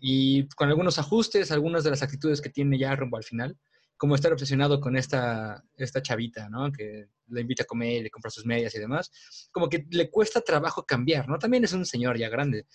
[0.04, 3.56] y con algunos ajustes, algunas de las actitudes que tiene ya rumbo al final,
[3.96, 6.72] como estar obsesionado con esta, esta chavita, ¿no?
[6.72, 9.12] Que le invita a comer, le compra sus medias y demás,
[9.52, 11.38] como que le cuesta trabajo cambiar, ¿no?
[11.38, 12.66] También es un señor ya grande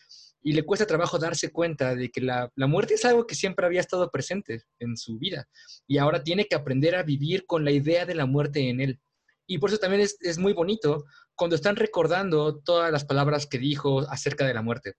[0.42, 3.66] y le cuesta trabajo darse cuenta de que la, la, muerte es algo que siempre
[3.66, 5.50] había estado presente en su vida
[5.86, 9.02] y ahora tiene que aprender a vivir con la idea de la muerte en él.
[9.46, 11.04] Y por eso también es, es muy bonito
[11.36, 14.96] cuando están recordando todas las palabras que dijo acerca de la muerte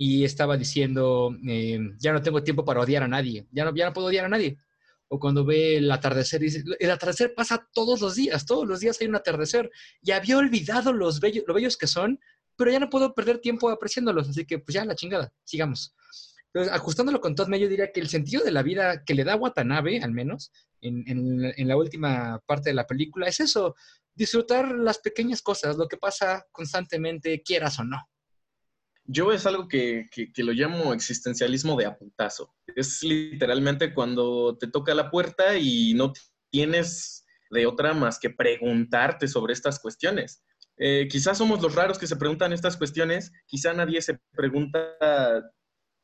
[0.00, 3.86] y estaba diciendo, eh, ya no tengo tiempo para odiar a nadie, ya no, ya
[3.86, 4.56] no puedo odiar a nadie.
[5.08, 8.98] O cuando ve el atardecer, dice, el atardecer pasa todos los días, todos los días
[9.00, 9.70] hay un atardecer.
[10.02, 12.20] Y había olvidado los bellos, lo bellos que son,
[12.56, 15.94] pero ya no puedo perder tiempo apreciándolos, así que pues ya la chingada, sigamos.
[16.52, 19.36] Entonces, ajustándolo con Todd yo diría que el sentido de la vida que le da
[19.36, 23.74] Watanabe, al menos, en, en, en, la última parte de la película, es eso,
[24.14, 28.08] disfrutar las pequeñas cosas, lo que pasa constantemente, quieras o no.
[29.10, 30.06] Yo es algo que,
[30.36, 32.54] lo llamo existencialismo de apuntazo.
[32.76, 36.12] Es literalmente cuando te toca la puerta y no
[36.50, 40.44] tienes de otra más que preguntarte sobre estas cuestiones.
[40.76, 44.78] Eh, quizás somos los raros que se preguntan estas cuestiones, quizá nadie se pregunta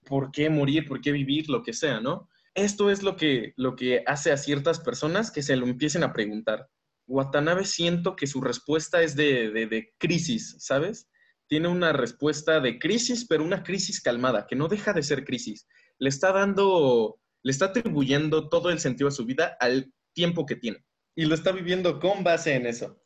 [0.06, 2.30] por qué morir, por qué vivir, lo que sea, ¿no?
[2.54, 6.14] Esto es lo que, lo que hace a ciertas personas que se lo empiecen a
[6.14, 6.70] preguntar.
[7.06, 11.10] Watanabe siento que su respuesta es de, de crisis, ¿sabes?
[11.48, 15.66] Tiene una respuesta de crisis, pero una crisis calmada, que no deja de ser crisis.
[15.98, 20.56] Le está dando, le está atribuyendo todo el sentido a su vida al tiempo que
[20.56, 20.84] tiene.
[21.14, 23.00] Y lo está viviendo con base en eso.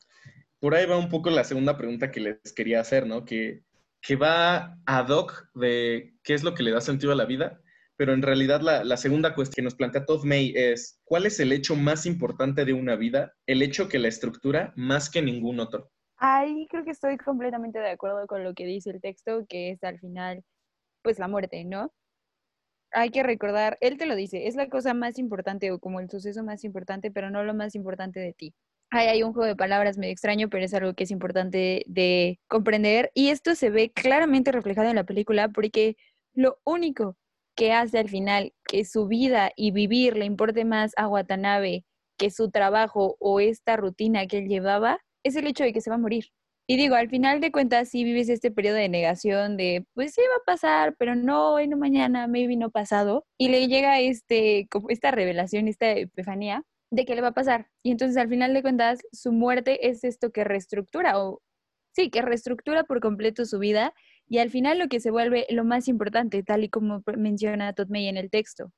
[0.60, 3.24] Por ahí va un poco la segunda pregunta que les quería hacer, ¿no?
[3.24, 3.62] Que,
[4.00, 7.60] que va ad hoc de qué es lo que le da sentido a la vida,
[7.96, 11.40] pero en realidad la, la, segunda cuestión que nos plantea Todd May es, ¿cuál es
[11.40, 13.34] el hecho más importante de una vida?
[13.46, 15.90] El hecho que la estructura más que ningún otro.
[16.18, 19.84] Ahí creo que estoy completamente de acuerdo con lo que dice el texto, que es
[19.84, 20.44] al final,
[21.02, 21.92] pues la muerte, ¿no?
[22.92, 26.10] Hay que recordar, él te lo dice, es la cosa más importante o como el
[26.10, 28.54] suceso más importante, pero no lo más importante de ti.
[28.90, 32.40] Ahí hay un juego de palabras medio extraño, pero es algo que es importante de
[32.48, 33.10] comprender.
[33.14, 35.96] Y esto se ve claramente reflejado en la película porque
[36.34, 37.16] lo único
[37.54, 41.84] que hace al final que su vida y vivir le importe más a Watanabe
[42.16, 45.90] que su trabajo o esta rutina que él llevaba, es el hecho de que se
[45.90, 46.26] va a morir.
[46.70, 50.20] Y digo, al final de cuentas, sí vives este periodo de negación de, pues sí
[50.20, 53.24] va a pasar, pero no hoy, no mañana, maybe no pasado.
[53.38, 57.68] Y le llega este, como esta revelación, esta epifanía de que le va a pasar.
[57.82, 61.40] Y entonces al final de cuentas, su muerte es esto que reestructura, o
[61.94, 63.94] sí, que reestructura por completo su vida.
[64.26, 67.88] Y al final lo que se vuelve lo más importante, tal y como menciona Todd
[67.88, 68.72] May en el texto.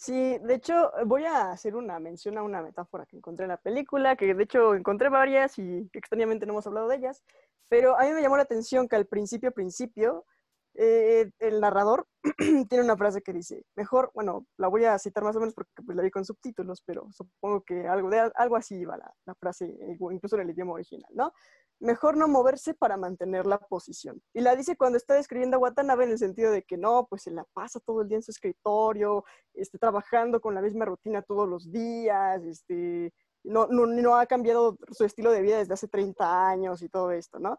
[0.00, 3.58] Sí, de hecho, voy a hacer una mención a una metáfora que encontré en la
[3.58, 7.22] película, que de hecho encontré varias y extrañamente no hemos hablado de ellas,
[7.68, 10.24] pero a mí me llamó la atención que al principio, principio,
[10.72, 12.06] eh, el narrador
[12.70, 15.70] tiene una frase que dice, mejor, bueno, la voy a citar más o menos porque
[15.84, 19.34] pues, la vi con subtítulos, pero supongo que algo, de, algo así iba la, la
[19.34, 19.66] frase,
[19.98, 21.34] incluso en el idioma original, ¿no?
[21.80, 24.22] Mejor no moverse para mantener la posición.
[24.34, 27.22] Y la dice cuando está describiendo a Watanabe en el sentido de que no, pues
[27.22, 29.24] se la pasa todo el día en su escritorio,
[29.54, 33.12] este, trabajando con la misma rutina todos los días, este,
[33.44, 37.12] no, no, no ha cambiado su estilo de vida desde hace 30 años y todo
[37.12, 37.58] esto, ¿no?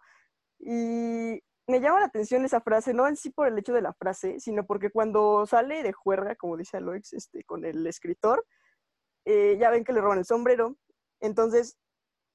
[0.60, 3.94] Y me llama la atención esa frase, no en sí por el hecho de la
[3.94, 8.46] frase, sino porque cuando sale de juerga, como dice Aloix, este, con el escritor,
[9.26, 10.78] eh, ya ven que le roban el sombrero,
[11.20, 11.78] entonces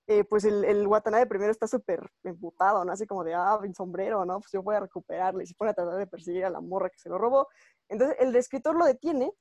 [0.09, 2.93] eh, pues el, el, Watanabe primero está súper emputado, ¿no?
[2.93, 4.41] Así como de, ah, mi sombrero, ¿no?
[4.41, 5.45] Pues yo voy a recuperarle.
[5.45, 7.49] Y se pone a tratar de perseguir a la morra que se lo robó.
[7.89, 9.33] Entonces el escritor lo detiene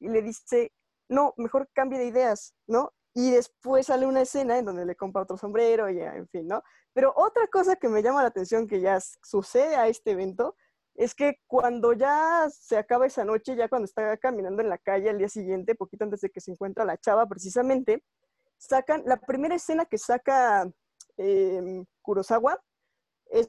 [0.00, 0.72] y le dice,
[1.08, 2.92] no, mejor cambie de ideas, ¿no?
[3.14, 6.62] Y después sale una escena en donde le compra otro sombrero y en fin, ¿no?
[6.94, 10.56] Pero otra cosa que me llama la atención que ya sucede a este evento
[10.94, 15.10] es que cuando ya se acaba esa noche, ya cuando está caminando en la calle
[15.10, 18.04] al día siguiente, poquito antes de que se encuentra la chava precisamente,
[18.68, 20.70] sacan, la primera escena que saca
[21.16, 22.60] em, Kurosawa
[23.26, 23.48] es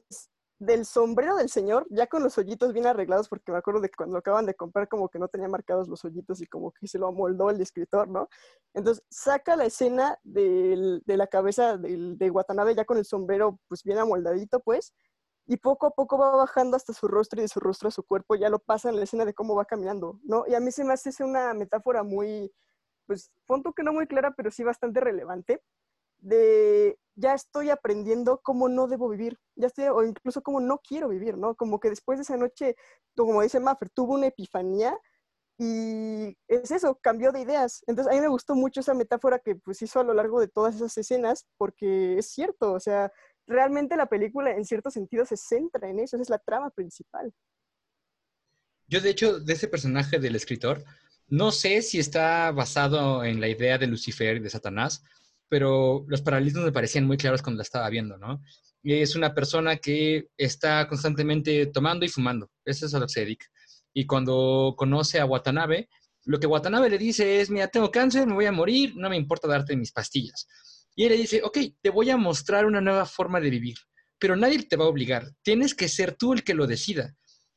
[0.58, 4.16] del sombrero del señor, ya con los hoyitos bien arreglados, porque me acuerdo de cuando
[4.18, 7.08] acaban de comprar como que no tenía marcados los hoyitos y como que se lo
[7.08, 8.28] amoldó el escritor, ¿no?
[8.72, 13.98] Entonces saca la escena de la cabeza de Watanabe ya con el sombrero pues bien
[13.98, 14.94] amoldadito, pues,
[15.46, 18.02] y poco a poco va bajando hasta su rostro y de su rostro a su
[18.02, 20.44] cuerpo, ya lo pasa en la escena de cómo va caminando, ¿no?
[20.48, 22.52] Y a mí se me hace una metáfora muy,
[23.06, 25.62] pues, punto que no muy clara, pero sí bastante relevante,
[26.18, 31.08] de ya estoy aprendiendo cómo no debo vivir, ya estoy, o incluso cómo no quiero
[31.08, 31.54] vivir, ¿no?
[31.54, 32.76] Como que después de esa noche,
[33.16, 34.98] como dice Maffer, tuvo una epifanía
[35.58, 37.82] y es eso, cambió de ideas.
[37.86, 40.48] Entonces a mí me gustó mucho esa metáfora que pues hizo a lo largo de
[40.48, 43.10] todas esas escenas, porque es cierto, o sea,
[43.46, 47.32] realmente la película en cierto sentido se centra en eso, es la trama principal.
[48.88, 50.84] Yo de hecho, de ese personaje del escritor,
[51.28, 55.02] no sé si está basado en la idea de Lucifer y de Satanás,
[55.48, 58.42] pero los paralelismos me parecían muy claros cuando la estaba viendo, ¿no?
[58.82, 62.50] Es una persona que está constantemente tomando y fumando.
[62.64, 63.46] Eso es a lo que se dedica.
[63.92, 65.88] Y cuando conoce a Watanabe,
[66.24, 69.16] lo que Watanabe le dice es, mira, tengo cáncer, me voy a morir, no me
[69.16, 70.46] importa darte mis pastillas.
[70.94, 73.76] Y él le dice, ok, te voy a mostrar una nueva forma de vivir,
[74.18, 75.32] pero nadie te va a obligar.
[75.42, 77.14] Tienes que ser tú el que lo decida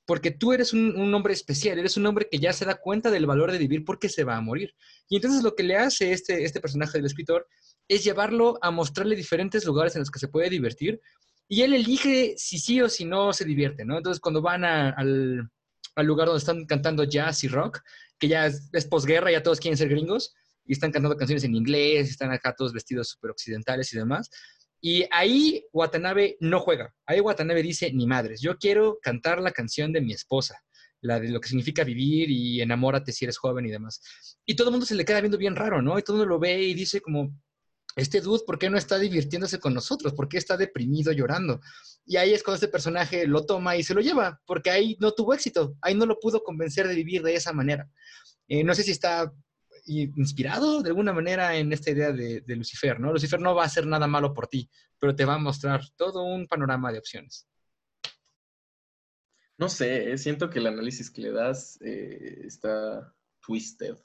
[0.09, 3.27] porque tú eres un, hombre especial, eres un hombre que ya se da cuenta del
[3.27, 4.73] valor de vivir porque se va a morir.
[5.07, 7.47] Y entonces lo que le hace este, este personaje del escritor
[7.87, 10.99] es llevarlo a mostrarle diferentes lugares en los que se puede divertir
[11.47, 13.97] y él elige si sí o si no se divierte, ¿no?
[13.97, 15.47] Entonces cuando van al,
[15.97, 17.79] lugar donde están cantando jazz y rock,
[18.17, 20.33] que ya es, es posguerra, ya todos quieren ser gringos,
[20.65, 24.31] y están cantando canciones en inglés, están acá todos vestidos súper occidentales y demás,
[24.81, 26.93] y ahí Watanabe no juega.
[27.05, 30.61] Ahí Watanabe dice, ni madres, yo quiero cantar la canción de mi esposa,
[31.01, 34.01] la de lo que significa vivir y enamórate si eres joven y demás.
[34.45, 35.99] Y todo el mundo se le queda viendo bien raro, ¿no?
[35.99, 37.33] Y todo el mundo lo ve y dice como,
[37.95, 40.13] este dude, ¿por qué no está divirtiéndose con nosotros?
[40.13, 41.59] ¿Por qué está deprimido llorando?
[42.05, 45.11] Y ahí es cuando este personaje lo toma y se lo lleva, porque ahí no
[45.11, 47.89] tuvo éxito, ahí no lo pudo convencer de vivir de esa manera.
[48.47, 49.31] Eh, no sé si está
[49.85, 53.11] inspirado de alguna manera en esta idea de, Lucifer, ¿no?
[53.11, 56.23] Lucifer no va a hacer nada malo por ti, pero te va a mostrar todo
[56.23, 57.47] un panorama de opciones.
[59.57, 63.97] No sé, eh, siento que el análisis que le das eh, está twisted,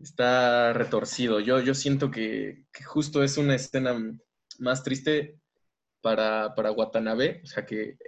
[0.00, 1.40] está retorcido.
[1.40, 3.94] Yo, yo siento que, justo es una escena
[4.58, 5.38] más triste
[6.00, 7.98] para, para Watanabe, o sea que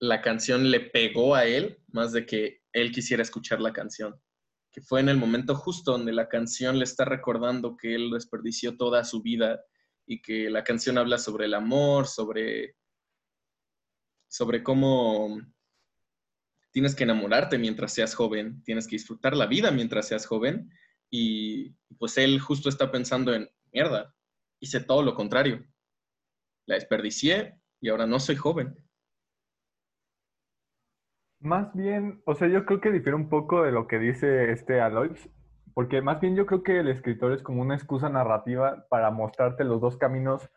[0.00, 4.20] la canción le pegó a él más de que él quisiera escuchar la canción
[4.74, 8.76] que fue en el momento justo donde la canción le está recordando que él desperdició
[8.76, 9.64] toda su vida
[10.04, 12.74] y que la canción habla sobre el amor, sobre,
[14.26, 15.40] sobre cómo
[16.72, 20.68] tienes que enamorarte mientras seas joven, tienes que disfrutar la vida mientras seas joven
[21.08, 24.12] y pues él justo está pensando en, mierda,
[24.58, 25.64] hice todo lo contrario,
[26.66, 28.76] la desperdicié y ahora no soy joven.
[31.44, 34.80] Más bien, o sea, yo creo que difiere un poco de lo que dice este
[34.80, 35.28] Alois,
[35.74, 39.62] porque más bien yo creo que el escritor es como una excusa narrativa para mostrarte
[39.62, 40.50] los dos caminos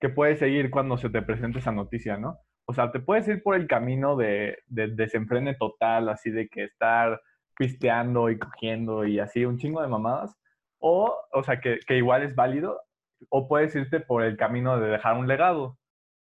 [0.00, 2.38] que puedes seguir cuando se te presente esa noticia, ¿no?
[2.66, 6.64] O sea, te puedes ir por el camino de, de desenfrene total, así de que
[6.64, 7.20] estar
[7.56, 10.36] pisteando y cogiendo y así, un chingo de mamadas,
[10.80, 12.80] o, o sea, que, que igual es válido,
[13.28, 15.78] o puedes irte por el camino de dejar un legado,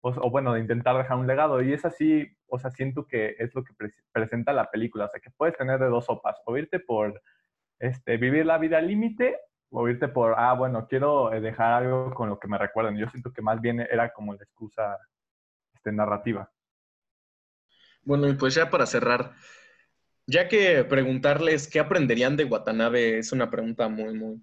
[0.02, 3.54] o, bueno, de intentar dejar un legado, y es así, o sea, siento que es
[3.56, 6.58] lo que pre presenta la película, o sea, que puedes tener de dos sopas, o
[6.58, 7.22] irte por
[7.80, 9.40] este, vivir la vida al límite,
[9.70, 12.98] o irte por, ah, bueno, quiero eh, dejar algo con lo que me recuerden.
[12.98, 14.98] Yo siento que más bien era como la excusa
[15.74, 16.50] este, narrativa.
[18.04, 19.34] Bueno, y pues ya para cerrar,
[20.26, 24.42] ya que preguntarles qué aprenderían de Watanabe es una pregunta muy, muy,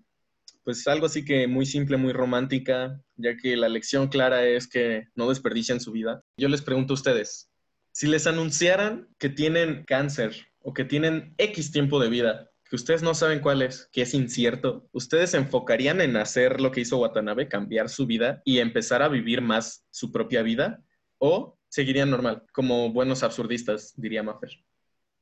[0.65, 5.09] pues algo así que muy simple, muy romántica, ya que la lección clara es que
[5.15, 6.23] no desperdicien su vida.
[6.39, 7.51] Yo les pregunto a ustedes,
[7.93, 13.03] si les anunciaran que tienen cáncer o que tienen X tiempo de vida, que ustedes
[13.03, 16.99] no saben cuál es, que es incierto, ¿ustedes se enfocarían en hacer lo que hizo
[16.99, 20.83] Watanabe, cambiar su vida y empezar a vivir más su propia vida?
[21.19, 24.51] ¿O seguirían normal, como buenos absurdistas, diría Maffer?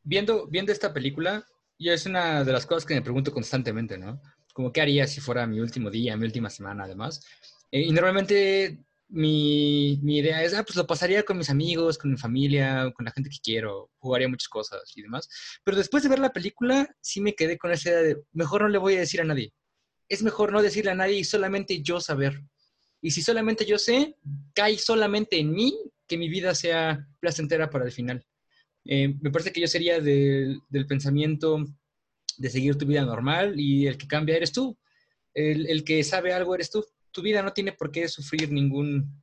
[0.05, 1.45] Viendo, viendo esta película,
[1.79, 4.21] yo es una de las cosas que me pregunto constantemente, ¿no?
[4.53, 7.25] Como qué haría si fuera mi último día, mi última semana, además.
[7.71, 8.79] Eh, y normalmente
[9.09, 13.05] mi, mi, idea es, ah, pues lo pasaría con mis amigos, con mi familia, con
[13.05, 15.29] la gente que quiero, jugaría muchas cosas y demás.
[15.65, 18.69] Pero después de ver la película, sí me quedé con esa idea de, mejor no
[18.69, 19.53] le voy a decir a nadie.
[20.09, 22.43] Es mejor no decirle a nadie y solamente yo saber.
[23.03, 24.17] Y si solamente yo sé,
[24.55, 25.75] cae solamente en mí
[26.07, 28.25] que mi vida sea placentera para el final.
[28.85, 31.65] Eh, me parece que yo sería de, del pensamiento
[32.43, 34.77] de seguir tu vida normal y el que cambia eres tú.
[35.35, 39.23] El, el que sabe algo eres tú tu vida no tiene por qué sufrir ningún,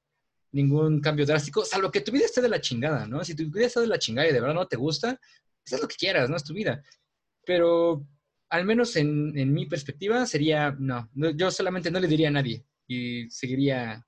[0.51, 3.24] ningún cambio drástico, salvo que tu vida esté de la chingada, ¿no?
[3.24, 5.20] Si tu vida está de la chingada y de verdad no te gusta,
[5.63, 6.38] pues haz lo que quieras, ¿no?
[6.38, 6.82] Es tu vida.
[7.45, 8.05] Pero
[8.49, 12.63] al menos en, en mi perspectiva sería, no, yo solamente no le diría a nadie
[12.88, 14.05] y seguiría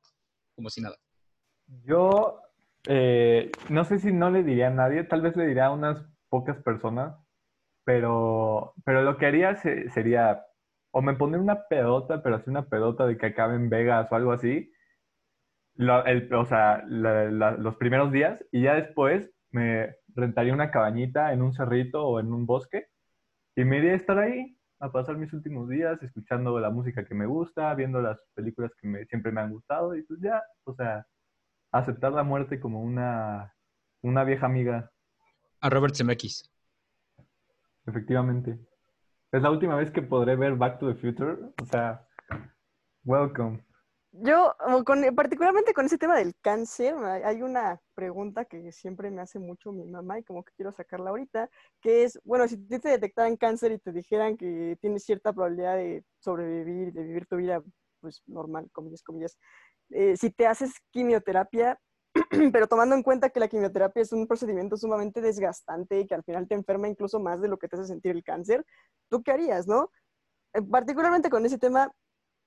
[0.56, 0.98] como si nada.
[1.86, 2.40] Yo
[2.88, 6.06] eh, no sé si no le diría a nadie, tal vez le diría a unas
[6.30, 7.16] pocas personas,
[7.92, 10.46] pero, pero lo que haría sería
[10.92, 14.16] o me pondría una pedota, pero así una pedota de que acabe en Vegas o
[14.16, 14.72] algo así,
[15.78, 22.08] o sea, los primeros días, y ya después me rentaría una cabañita en un cerrito
[22.08, 22.88] o en un bosque,
[23.58, 27.14] y me iría a estar ahí, a pasar mis últimos días escuchando la música que
[27.14, 30.74] me gusta, viendo las películas que me, siempre me han gustado, y pues ya, o
[30.74, 31.06] sea,
[31.74, 33.54] aceptar la muerte como una,
[34.02, 34.90] una vieja amiga.
[35.60, 36.50] A Robert Zemeckis.
[37.86, 38.60] Efectivamente.
[39.32, 41.38] Es la última vez que podré ver Back to the Future.
[41.62, 42.06] O sea,
[43.04, 43.64] welcome.
[44.14, 44.54] Yo,
[44.86, 49.72] con, particularmente con ese tema del cáncer, hay una pregunta que siempre me hace mucho
[49.72, 51.50] mi mamá y como que quiero sacarla ahorita,
[51.82, 56.04] que es, bueno, si te detectaran cáncer y te dijeran que tienes cierta probabilidad de
[56.20, 57.64] sobrevivir, de vivir tu vida,
[58.02, 59.38] pues normal, comillas, comillas,
[59.92, 61.80] eh, si te haces quimioterapia,
[62.54, 66.24] pero tomando en cuenta que la quimioterapia es un procedimiento sumamente desgastante y que al
[66.24, 68.66] final te enferma incluso más de lo que te hace sentir el cáncer,
[69.10, 69.92] ¿tú qué harías, no?
[70.54, 71.92] Eh, particularmente con ese tema,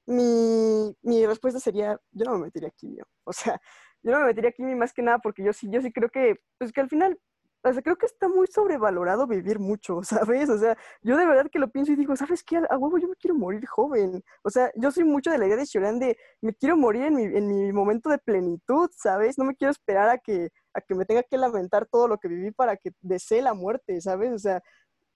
[0.06, 3.06] mi, respuesta sería, yo no me metería quimio.
[3.24, 3.60] O sea,
[4.02, 6.40] yo no me metería quimio más que nada porque yo sí, yo sí creo que,
[6.58, 7.18] pues que al final
[7.64, 10.02] o sea, creo que está muy sobrevalorado vivir mucho,
[10.42, 10.50] ¿sabes?
[10.50, 12.58] O sea, yo de verdad que lo pienso y digo, ¿sabes qué?
[12.68, 14.22] A huevo yo me quiero morir joven.
[14.42, 17.14] O sea, yo soy mucho de la idea de Shoran de, me quiero morir en
[17.14, 19.38] mi, en mi momento de plenitud, ¿sabes?
[19.38, 22.28] No me quiero esperar a que, a que me tenga que lamentar todo lo que
[22.28, 24.32] viví para que desee la muerte, ¿sabes?
[24.32, 24.62] O sea,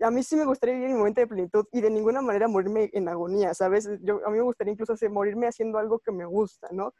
[0.01, 2.49] a mí sí me gustaría vivir en mi momento de plenitud y de ninguna manera
[2.49, 3.89] morirme en agonía, ¿sabes?
[4.01, 6.95] Yo, a mí me gustaría incluso hacer, morirme haciendo algo que me gusta, ¿no?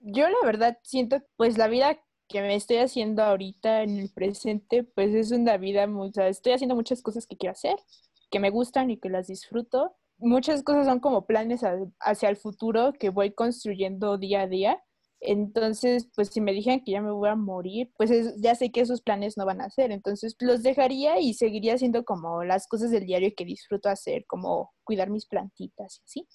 [0.00, 1.98] Yo la verdad siento, pues la vida
[2.28, 6.52] que me estoy haciendo ahorita en el presente, pues es una vida, o sea, estoy
[6.52, 7.76] haciendo muchas cosas que quiero hacer,
[8.30, 9.94] que me gustan y que las disfruto.
[10.18, 11.62] Muchas cosas son como planes
[12.00, 14.82] hacia el futuro que voy construyendo día a día.
[15.20, 18.10] Entonces, pues si me dijeran que ya me voy a morir, pues
[18.40, 19.90] ya sé que esos planes no van a hacer.
[19.90, 24.72] Entonces, los dejaría y seguiría haciendo como las cosas del diario que disfruto hacer, como
[24.84, 26.28] cuidar mis plantitas y así.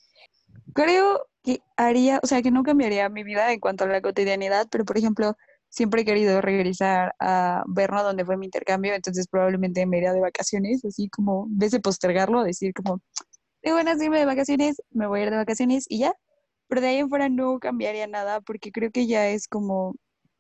[0.74, 4.68] Creo que haría, o sea, que no cambiaría mi vida en cuanto a la cotidianidad,
[4.72, 5.36] pero por ejemplo,
[5.70, 10.22] siempre he querido regresar a Berna, donde fue mi intercambio, entonces probablemente me iría de
[10.22, 13.02] vacaciones, así como, en vez de postergarlo, decir como,
[13.64, 16.14] de buenas irme de vacaciones, me voy a ir de vacaciones y ya.
[16.68, 19.96] Pero de ahí en fuera no cambiaría nada porque creo que ya es como,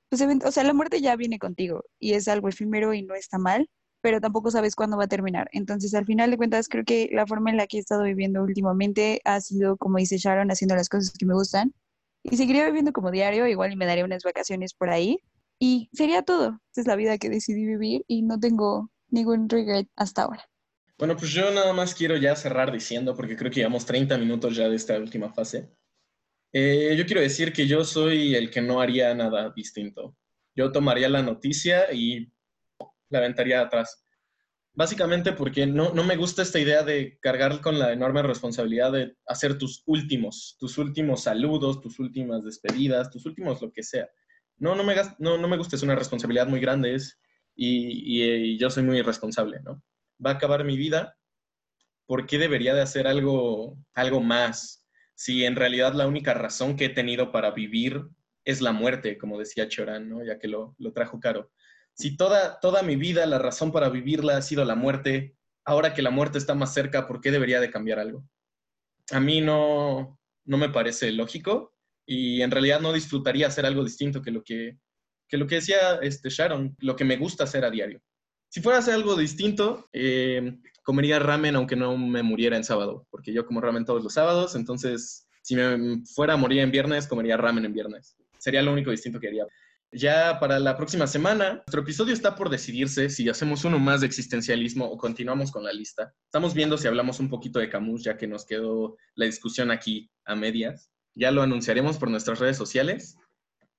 [0.09, 3.39] pues, o sea, la muerte ya viene contigo y es algo efímero y no está
[3.39, 3.67] mal,
[4.01, 5.49] pero tampoco sabes cuándo va a terminar.
[5.53, 8.43] Entonces, al final de cuentas, creo que la forma en la que he estado viviendo
[8.43, 11.73] últimamente ha sido, como dice Sharon, haciendo las cosas que me gustan
[12.24, 15.20] y seguiría viviendo como diario, igual y me daría unas vacaciones por ahí,
[15.61, 16.59] Y sería todo.
[16.70, 20.45] Esta es la vida que decidí vivir y no tengo ningún regret hasta ahora.
[20.97, 24.55] Bueno, pues yo nada más quiero ya cerrar diciendo, porque creo que llevamos 30 minutos
[24.55, 25.70] ya de esta última fase.
[26.51, 30.15] Eh, yo quiero decir que yo soy el que no haría nada distinto.
[30.55, 32.32] Yo tomaría la noticia y
[33.09, 34.03] la aventaría atrás.
[34.80, 39.13] Básicamente porque no, no me gusta esta idea de cargar con la enorme responsabilidad de
[39.25, 44.07] hacer tus últimos, tus últimos saludos, tus últimas despedidas, tus últimos lo que sea.
[44.57, 47.19] No, no me, no, no me gusta, es una responsabilidad muy grande es,
[47.57, 49.84] y, y- y yo soy muy irresponsable, ¿no?
[50.25, 51.17] Va a acabar mi vida,
[52.05, 54.88] ¿por qué debería de hacer algo, algo más?
[55.13, 58.03] Si en realidad la única razón que he tenido para vivir
[58.45, 60.23] es la muerte, como decía Chorán, ¿no?
[60.23, 61.51] Ya que lo, lo trajo caro.
[61.94, 65.36] Si toda, toda mi vida la razón para vivirla ha sido la muerte,
[65.66, 68.24] ahora que la muerte está más cerca, ¿por qué debería de cambiar algo?
[69.12, 71.74] A mí no, no me parece lógico
[72.06, 74.78] y en realidad no disfrutaría hacer algo distinto que lo que,
[75.28, 78.02] que, lo que decía este Sharon, lo que me gusta hacer a diario.
[78.50, 83.06] Si fuera a hacer algo distinto, eh, comería ramen aunque no me muriera en sábado,
[83.12, 87.08] porque yo como ramen todos los sábados, entonces si me fuera a morir en viernes,
[87.08, 88.18] comería ramen en viernes.
[88.40, 89.46] Sería lo único distinto que haría.
[89.92, 94.08] Ya para la próxima semana, nuestro episodio está por decidirse si hacemos uno más de
[94.08, 96.14] existencialismo o continuamos con la lista.
[96.26, 100.12] Estamos viendo si hablamos un poquito de Camus, ya que nos quedó la discusión aquí
[100.26, 100.92] a medias.
[101.16, 103.18] Ya lo anunciaremos por nuestras redes sociales.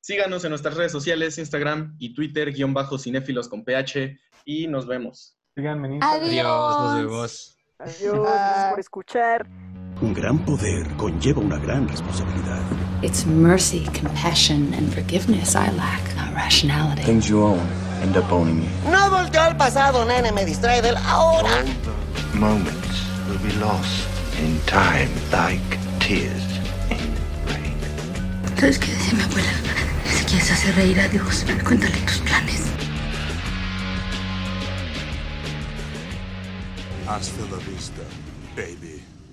[0.01, 4.87] Síganos en nuestras redes sociales, Instagram y Twitter, guion bajo cinéfilos con PH, y nos
[4.87, 5.39] vemos.
[5.55, 6.29] Síganme en Instagram.
[6.29, 7.59] Adiós, nos vemos.
[7.79, 9.70] Adiós, gracias por escuchar.
[10.03, 12.63] Un gran poder conlleva una gran responsabilidad.
[13.03, 17.03] It's mercy, compassion, and forgiveness I lack, not rationality.
[17.03, 17.61] Things you own
[18.03, 18.91] end up owning you.
[18.91, 21.65] No volteo al pasado, nene, me distrae del ahora.
[22.33, 26.49] Moments will be lost in time like tears.
[28.59, 29.53] ¿Sabes qué decía mi abuela?
[30.07, 32.63] Si quieres hacer reír a Dios, cuéntale tus planes.
[37.07, 38.03] Hasta la vista,
[38.57, 38.90] baby.